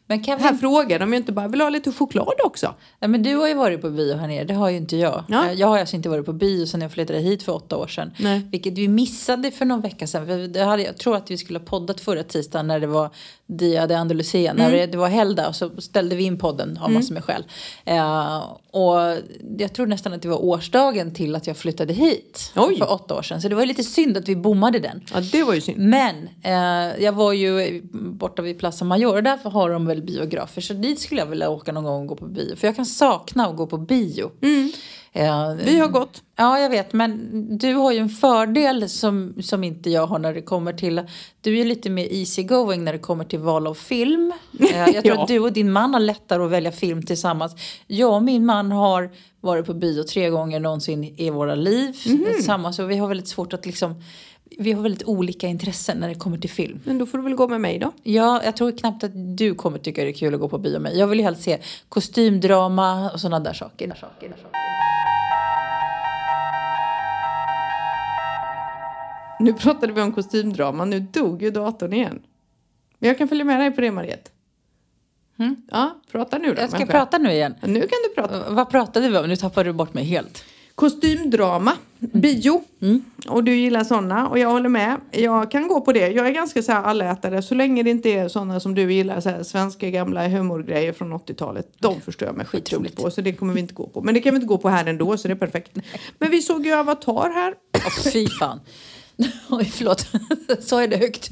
Men 0.07 0.25
Kevin, 0.25 0.45
Här 0.45 0.55
frågar 0.55 0.99
de 0.99 1.13
ju 1.13 1.17
inte 1.17 1.33
bara, 1.33 1.49
vill 1.49 1.61
ha 1.61 1.69
lite 1.69 1.93
choklad 1.93 2.35
också? 2.45 2.75
Ja, 3.01 3.09
men 3.09 3.23
du 3.23 3.37
har 3.37 3.49
ju 3.49 3.55
varit 3.55 3.81
på 3.81 3.91
bio 3.91 4.15
här 4.15 4.29
nere, 4.29 4.45
det 4.45 4.55
har 4.55 4.71
ju 4.71 4.77
inte 4.77 4.97
jag. 4.97 5.25
Ja. 5.29 5.47
Eh, 5.47 5.53
Jag 5.53 5.67
har 5.69 5.79
alltså 5.79 5.97
inte 5.97 6.09
varit 6.09 6.27
på 6.27 6.33
bio 6.33 6.67
sedan 6.67 6.81
jag 6.81 6.93
flyttade 6.93 7.19
hit 7.19 7.43
för 7.43 7.53
åtta 7.55 7.77
år 7.77 7.87
sedan. 7.87 8.11
Nej. 8.19 8.49
Vilket 8.53 8.79
vi 8.79 8.89
missade 8.89 9.51
för 9.51 9.65
någon 9.65 9.81
vecka 9.81 10.07
sedan. 10.07 10.29
Hade, 10.57 10.83
jag 10.83 10.97
tror 10.99 11.17
att 11.17 11.31
vi 11.31 11.39
skulle 11.39 11.59
ha 11.59 11.67
poddat 11.67 12.01
förra 12.01 12.23
tisdagen 12.23 12.67
när 12.67 12.81
det 12.81 12.87
var 12.87 13.11
Dia 13.57 13.87
de 13.87 13.95
Andalusia. 13.95 14.53
När 14.53 14.67
Mm. 14.67 14.79
det, 14.79 14.87
det 14.87 14.99
var 14.99 15.09
helgdag 15.09 15.49
och 15.49 15.57
så 15.57 15.71
ställde 15.81 16.17
vi 16.17 16.25
in 16.25 16.39
podden 16.39 16.79
av 16.83 16.91
massor 16.91 17.15
med 17.15 17.25
skäl. 17.25 17.45
Eh, 17.85 18.39
och 18.71 19.17
jag 19.59 19.73
tror 19.73 19.87
nästan 19.87 20.13
att 20.13 20.23
det 20.23 20.29
var 20.29 20.45
årsdagen 20.45 21.15
till 21.15 21.37
att 21.37 21.47
jag 21.47 21.57
flyttade 21.57 21.93
hit. 21.93 22.53
Oj. 22.57 22.79
För 22.79 22.93
åtta 22.93 23.15
år 23.15 23.23
sedan. 23.23 23.43
Så 23.43 23.49
det 23.49 23.55
var 23.55 23.67
lite 23.67 23.85
synd 23.85 24.17
att 24.17 24.29
vi 24.29 24.37
bommade 24.37 24.79
den. 24.79 25.01
Ja, 25.15 25.21
det 25.21 25.43
var 25.45 25.55
ju 25.55 25.61
synd. 25.61 25.79
Men 25.79 26.29
eh, 26.43 27.03
jag 27.05 27.13
var 27.13 27.33
ju 27.33 27.83
borta 27.93 28.43
vid 28.43 28.59
Plaza 28.59 28.85
Mayor 28.85 29.17
och 29.17 29.23
därför 29.23 29.51
har 29.51 29.71
de 29.71 29.87
väl 29.87 30.03
biografer. 30.03 30.61
Så 30.61 30.73
dit 30.75 31.01
skulle 31.01 31.21
jag 31.21 31.27
vilja 31.27 31.51
åka 31.51 31.73
någon 31.73 31.85
gång 31.85 32.01
och 32.03 32.07
gå 32.07 32.15
på 32.17 32.27
bio. 32.27 32.57
För 32.57 32.67
jag 32.69 32.77
kan 32.77 32.87
sakna 32.87 33.47
att 33.47 33.57
gå 33.57 33.67
på 33.67 33.79
bio. 33.79 34.31
Eh, 34.41 34.49
Vi 35.65 35.79
har 35.79 35.89
gått. 35.89 36.23
Ja, 36.37 36.59
jag 36.59 36.71
vet. 36.71 36.93
Men 36.93 37.31
du 37.59 37.75
har 37.75 37.93
ju 37.93 37.99
en 37.99 38.09
fördel 38.09 38.89
som, 38.89 39.35
som 39.43 39.65
inte 39.65 39.91
jag 39.91 40.07
har 40.07 40.19
när 40.19 40.35
det 40.35 40.43
kommer 40.43 40.73
till... 40.73 41.03
Du 41.41 41.59
är 41.59 41.65
lite 41.65 41.91
mer 41.91 42.09
easy 42.13 42.43
going 42.43 42.85
när 42.85 42.93
det 42.93 42.99
kommer 42.99 43.25
till 43.25 43.39
val 43.39 43.67
av 43.67 43.75
film. 43.75 44.33
Eh, 44.61 44.77
jag 44.79 44.87
tror 45.05 45.17
Ja. 45.17 45.23
att 45.23 45.29
du 45.29 45.39
och 45.39 45.53
din 45.53 45.73
man 45.73 45.95
har 45.95 46.01
lättare 46.01 46.43
att 46.45 46.51
välja 46.51 46.73
film 46.73 47.03
tillsammans. 47.07 47.55
Jag 47.87 48.15
och 48.15 48.23
min 48.23 48.47
man 48.47 48.73
har 48.73 49.11
varit 49.41 49.67
på 49.67 49.75
bio 49.75 50.03
tre 50.03 50.31
gånger 50.31 50.61
någonsin 50.61 51.05
i 51.05 51.31
våra 51.31 51.55
liv 51.55 51.93
tillsammans. 52.35 52.79
Och 52.79 52.91
vi 52.91 52.97
har 52.97 53.09
väldigt 53.09 53.29
svårt 53.29 53.53
att 53.53 53.67
liksom... 53.67 54.03
Vi 54.59 54.73
har 54.73 54.83
väldigt 54.83 55.05
olika 55.05 55.47
intressen 55.49 55.99
när 55.99 56.09
det 56.09 56.15
kommer 56.15 56.39
till 56.39 56.51
film. 56.51 56.81
Men 56.85 56.99
då 56.99 57.07
får 57.07 57.19
du 57.19 57.25
väl 57.25 57.35
gå 57.35 57.49
med 57.49 57.61
mig 57.61 57.79
då. 57.79 57.93
Ja, 58.03 58.41
jag 58.45 58.57
tror 58.57 58.79
knappt 58.79 59.05
att 59.05 59.37
du 59.37 59.55
kommer 59.55 59.79
tycka 59.79 60.05
det 60.05 60.11
är 60.11 60.13
kul 60.13 60.35
att 60.35 60.41
gå 60.41 60.49
på 60.49 60.59
bio 60.59 60.79
med. 60.79 60.97
Jag 60.97 61.07
vill 61.07 61.19
ju 61.19 61.25
helst 61.25 61.43
se 61.43 61.59
kostymdrama 61.89 63.11
och 63.11 63.21
sådana 63.21 63.41
där 63.41 63.53
saker. 63.53 63.87
Nu 69.43 69.53
pratade 69.53 69.93
vi 69.93 70.01
om 70.01 70.13
kostymdrama, 70.13 70.85
nu 70.85 71.01
dog 71.01 71.43
ju 71.43 71.51
datorn 71.51 71.93
igen. 71.93 72.23
Men 72.99 73.09
jag 73.09 73.19
kan 73.19 73.29
följa 73.29 73.45
med 73.45 73.61
dig 73.61 73.71
på 73.71 73.81
det, 73.81 73.91
Mariette. 73.91 74.31
Mm. 75.39 75.57
Ja, 75.71 76.01
prata 76.13 76.39
nu 76.39 76.55
då. 76.55 76.61
Jag 76.61 76.69
ska 76.69 76.79
människa. 76.79 76.99
prata 76.99 77.19
nu 77.19 77.31
igen. 77.31 77.55
Nu 77.63 77.81
kan 77.81 77.99
du 78.09 78.15
prata. 78.15 78.51
Vad 78.51 78.71
pratade 78.71 79.09
vi 79.09 79.19
om? 79.19 79.29
Nu 79.29 79.37
tappade 79.37 79.69
du 79.69 79.73
bort 79.73 79.95
mig 79.95 80.05
helt. 80.05 80.45
Kostymdrama, 80.75 81.73
bio. 81.99 82.63
Mm. 82.81 83.05
Och 83.29 83.45
du 83.45 83.55
gillar 83.55 83.85
sådana 83.85 84.29
och 84.29 84.39
jag 84.39 84.51
håller 84.51 84.69
med. 84.69 84.97
Jag 85.11 85.51
kan 85.51 85.69
gå 85.69 85.81
på 85.81 85.93
det. 85.93 86.09
Jag 86.09 86.27
är 86.27 86.31
ganska 86.31 86.63
så 86.63 86.73
här 86.73 86.83
allätare 86.83 87.43
så 87.43 87.55
länge 87.55 87.83
det 87.83 87.91
inte 87.91 88.09
är 88.09 88.29
sådana 88.29 88.61
som 88.61 88.75
du 88.75 88.93
gillar, 88.93 89.21
så 89.21 89.31
här, 89.31 89.43
svenska 89.43 89.91
gamla 89.91 90.29
humorgrejer 90.29 90.93
från 90.93 91.13
80-talet. 91.13 91.69
De 91.79 92.01
förstår 92.01 92.29
jag 92.29 92.37
mig 92.37 92.47
skitroligt 92.47 92.97
på 92.97 93.11
så 93.11 93.21
det 93.21 93.33
kommer 93.33 93.55
vi 93.55 93.61
inte 93.61 93.75
gå 93.75 93.87
på. 93.87 94.01
Men 94.01 94.15
det 94.15 94.21
kan 94.21 94.35
vi 94.35 94.37
inte 94.37 94.47
gå 94.47 94.59
på 94.59 94.69
här 94.69 94.87
ändå 94.87 95.17
så 95.17 95.29
det 95.29 95.35
är 95.35 95.39
perfekt. 95.39 95.79
Men 96.19 96.31
vi 96.31 96.43
såg 96.43 96.67
ju 96.67 96.73
Avatar 96.73 97.31
här. 97.31 97.55
Åh, 97.75 98.13
fy 98.13 98.27
fan. 98.29 98.61
Oj, 99.51 99.65
förlåt. 99.65 100.07
Sa 100.61 100.81
jag 100.81 100.91
det 100.91 100.97
högt? 100.97 101.31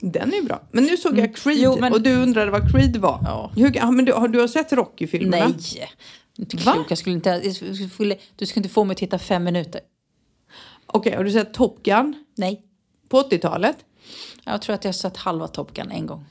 Den 0.00 0.34
är 0.34 0.42
bra. 0.42 0.62
Men 0.70 0.84
nu 0.84 0.96
såg 0.96 1.18
jag 1.18 1.36
Creed 1.36 1.58
Mm. 1.58 1.64
Jo, 1.72 1.80
men- 1.80 1.92
och 1.92 2.02
du 2.02 2.16
undrade 2.16 2.50
vad 2.50 2.72
Creed 2.72 2.96
var. 2.96 3.20
Ja. 3.24 3.52
Hur, 3.56 3.76
ja, 3.76 3.90
men 3.90 4.04
du, 4.04 4.12
har, 4.12 4.28
du 4.28 4.48
sett 4.48 4.72
Rocky-filmerna? 4.72 5.48
Nej. 5.48 5.90
Inte 6.38 6.56
klok. 6.56 6.90
Jag 6.90 6.98
skulle 6.98 7.14
inte, 7.14 7.30
jag 7.44 7.54
skulle, 7.90 8.16
du 8.36 8.46
skulle 8.46 8.60
inte 8.64 8.74
få 8.74 8.84
mig 8.84 8.94
att 8.94 8.98
titta 8.98 9.18
fem 9.18 9.44
minuter. 9.44 9.80
Okej, 10.86 11.16
har 11.16 11.24
du 11.24 11.30
sett 11.30 11.54
Top 11.54 11.82
Gun 11.82 12.24
Nej. 12.36 12.62
på 13.08 13.22
80-talet? 13.22 13.76
Jag 14.44 14.62
tror 14.62 14.74
att 14.74 14.84
jag 14.84 14.88
har 14.88 14.92
sett 14.92 15.16
halva 15.16 15.48
Top 15.48 15.74
Gun 15.74 15.90
en 15.90 16.06
gång. 16.06 16.24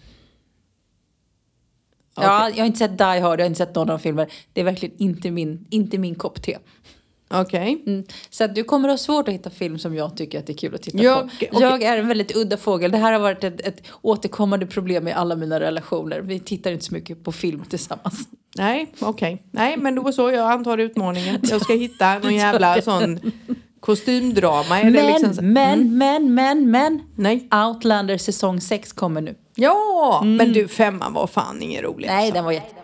Ja, 2.15 2.49
jag 2.49 2.57
har 2.57 2.65
inte 2.65 2.79
sett 2.79 2.97
Die 2.97 3.03
Hard, 3.03 3.39
jag 3.39 3.45
har 3.45 3.49
inte 3.49 3.57
sett 3.57 3.75
någon 3.75 3.89
av 3.89 3.97
filmer. 3.97 4.31
Det 4.53 4.61
är 4.61 4.65
verkligen 4.65 4.97
inte 4.97 5.31
min, 5.31 5.67
inte 5.69 5.97
min 5.97 6.15
kopp 6.15 6.41
te. 6.41 6.57
Okej. 7.29 7.83
Mm. 7.87 8.03
Så 8.29 8.43
att 8.43 8.55
du 8.55 8.63
kommer 8.63 8.89
att 8.89 8.93
ha 8.93 8.97
svårt 8.97 9.27
att 9.27 9.33
hitta 9.33 9.49
film 9.49 9.79
som 9.79 9.95
jag 9.95 10.17
tycker 10.17 10.39
att 10.39 10.47
det 10.47 10.53
är 10.53 10.57
kul 10.57 10.75
att 10.75 10.81
titta 10.81 10.97
Jag- 10.97 11.21
på. 11.21 11.25
okej. 11.35 11.49
Jag 11.61 11.81
är 11.83 11.97
en 11.97 12.07
väldigt 12.07 12.35
udda 12.35 12.57
fågel. 12.57 12.91
Det 12.91 12.97
här 12.97 13.13
har 13.13 13.19
varit 13.19 13.43
ett, 13.43 13.61
ett 13.67 13.81
återkommande 14.01 14.65
problem 14.67 15.07
i 15.07 15.11
alla 15.11 15.35
mina 15.35 15.59
relationer. 15.59 16.19
Vi 16.21 16.39
tittar 16.39 16.71
inte 16.71 16.85
så 16.85 16.93
mycket 16.93 17.23
på 17.23 17.31
film 17.31 17.63
tillsammans. 17.69 18.27
Nej, 18.57 18.87
okej. 18.99 19.43
Nej, 19.51 19.77
men 19.77 19.95
då 19.95 20.11
så. 20.11 20.31
Jag 20.31 20.51
antar 20.51 20.77
utmaningen. 20.77 21.39
Jag 21.43 21.61
ska 21.61 21.73
hitta 21.73 22.19
någon 22.19 22.35
jävla 22.45 22.81
sån 22.81 23.19
kostymdrama. 23.79 24.79
Är 24.79 24.83
det 24.83 24.91
Men, 24.91 25.05
liksom 25.05 25.33
så? 25.33 25.41
men, 25.43 25.97
men, 25.97 26.33
men, 26.33 26.71
men. 26.71 27.01
Nej. 27.15 27.49
Outlander 27.67 28.17
säsong 28.17 28.61
6 28.61 28.93
kommer 28.93 29.21
nu. 29.21 29.35
Ja, 29.55 30.21
men 30.25 30.53
du 30.53 30.67
femman 30.67 31.13
var 31.13 31.27
fan 31.27 31.61
inget 31.61 31.83
roligt. 31.83 32.07
Nej, 32.07 32.17
alltså. 32.17 32.33
den 32.33 32.45
var 32.45 32.51
jätte... 32.51 32.75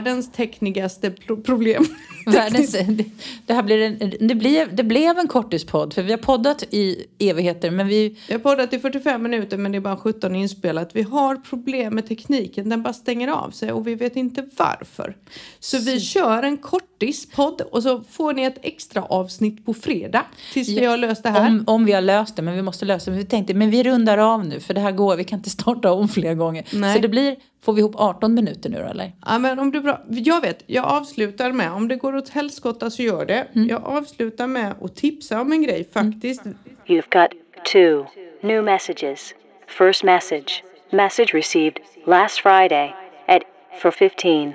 Världens 0.00 0.32
teknigaste 0.32 1.10
pro- 1.10 1.36
problem. 1.36 1.84
Världens, 2.32 2.72
det, 3.46 3.54
här 3.54 3.62
blir 3.62 3.82
en, 3.82 4.12
det, 4.28 4.34
blev, 4.34 4.76
det 4.76 4.84
blev 4.84 5.18
en 5.18 5.28
kortispodd, 5.28 5.94
för 5.94 6.02
vi 6.02 6.10
har 6.10 6.18
poddat 6.18 6.62
i 6.70 7.06
evigheter, 7.18 7.70
men 7.70 7.88
vi... 7.88 8.16
Jag 8.26 8.34
har 8.34 8.42
poddat 8.42 8.72
i 8.72 8.78
45 8.78 9.22
minuter 9.22 9.56
men 9.56 9.72
det 9.72 9.78
är 9.78 9.80
bara 9.80 9.96
17 9.96 10.34
inspelat. 10.34 10.90
Vi 10.92 11.02
har 11.02 11.36
problem 11.36 11.94
med 11.94 12.08
tekniken. 12.08 12.68
Den 12.68 12.82
bara 12.82 12.92
stänger 12.92 13.28
av 13.28 13.50
sig 13.50 13.72
och 13.72 13.86
vi 13.86 13.94
vet 13.94 14.16
inte 14.16 14.48
varför. 14.56 15.16
Så 15.60 15.78
vi 15.78 16.00
kör 16.00 16.42
en 16.42 16.56
kortispodd 16.56 17.60
och 17.60 17.82
så 17.82 18.00
får 18.00 18.32
ni 18.32 18.42
ett 18.42 18.58
extra 18.62 19.02
avsnitt 19.02 19.66
på 19.66 19.74
fredag 19.74 20.24
tills 20.52 20.68
vi 20.68 20.84
har 20.84 20.96
löst 20.96 21.22
det 21.22 21.30
här. 21.30 21.48
Om, 21.48 21.64
om 21.66 21.84
vi 21.84 21.92
har 21.92 22.00
löst 22.00 22.36
det, 22.36 22.42
men 22.42 22.54
vi 22.54 22.62
måste 22.62 22.84
lösa 22.84 23.10
det. 23.10 23.16
Vi 23.16 23.24
tänkte, 23.24 23.54
men 23.54 23.70
vi 23.70 23.82
rundar 23.82 24.18
av 24.18 24.46
nu, 24.46 24.60
för 24.60 24.74
det 24.74 24.80
här 24.80 24.92
går, 24.92 25.16
vi 25.16 25.24
kan 25.24 25.38
inte 25.38 25.50
starta 25.50 25.92
om 25.92 26.08
fler 26.08 26.34
gånger. 26.34 26.64
Nej. 26.72 26.94
Så 26.94 27.02
det 27.02 27.08
blir, 27.08 27.36
får 27.62 27.72
vi 27.72 27.80
ihop 27.80 27.94
18 27.96 28.34
minuter 28.34 28.70
nu 28.70 28.78
då, 28.78 28.84
eller? 28.84 29.12
Ja, 29.26 29.38
men 29.38 29.58
om 29.58 29.70
du 29.70 29.80
bra, 29.80 30.00
jag 30.08 30.40
vet, 30.40 30.64
jag 30.66 30.84
avslutar 30.84 31.52
med, 31.52 31.72
om 31.72 31.88
det 31.88 31.96
går 31.96 32.16
åt 32.20 32.28
helskotta 32.28 32.90
så 32.90 33.02
gör 33.02 33.26
det. 33.26 33.46
Jag 33.52 33.84
avslutar 33.84 34.46
med 34.46 34.74
att 34.82 34.96
tipsa 34.96 35.40
om 35.40 35.52
en 35.52 35.62
grej 35.62 35.88
faktiskt. 35.92 36.42
You've 36.86 37.22
got 37.22 37.30
two 37.72 38.20
new 38.46 38.64
messages. 38.64 39.34
First 39.66 40.04
message. 40.04 40.64
Message 40.92 41.34
received 41.34 41.78
last 42.06 42.40
Friday 42.40 42.94
at 43.26 43.42
4:15 43.82 44.52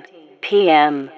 p.m. 0.50 1.08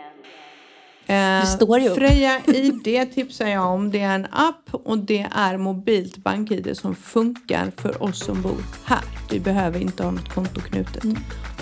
Eh, 1.07 1.41
Det 1.41 1.47
står 1.47 1.79
ju. 1.79 1.91
Freja 1.91 2.41
ID 2.47 3.15
tipsar 3.15 3.47
jag 3.47 3.67
om. 3.67 3.91
Det 3.91 4.01
är 4.01 4.15
en 4.15 4.27
app 4.31 4.69
och 4.73 4.99
det 4.99 5.27
är 5.35 5.57
mobilt 5.57 6.17
bank-id 6.17 6.77
som 6.77 6.95
funkar 6.95 7.73
för 7.77 8.03
oss 8.03 8.25
som 8.25 8.43
bor 8.43 8.63
här. 8.85 9.05
Vi 9.31 9.41
behöver 9.41 9.81
inte 9.81 10.03
ha 10.03 10.11
något 10.11 10.35
konto 10.35 10.61
knutet. 10.61 11.05
Mm. 11.05 11.17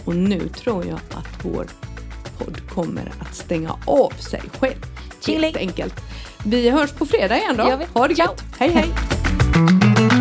Och 0.04 0.16
nu 0.16 0.40
tror 0.48 0.86
jag 0.86 0.98
att 1.10 1.44
vår 1.44 1.66
podd 2.38 2.60
kommer 2.70 3.12
att 3.20 3.34
stänga 3.34 3.76
av 3.84 4.10
sig 4.10 4.42
själv. 4.60 4.86
Helt 5.26 5.56
enkelt. 5.56 5.94
Vi 6.44 6.70
hörs 6.70 6.92
på 6.92 7.06
fredag 7.06 7.36
igen 7.36 7.56
då. 7.56 7.80
Ha 8.00 8.08
det 8.08 8.14
gött. 8.14 8.42
Hej 8.58 8.70
hej. 8.70 10.15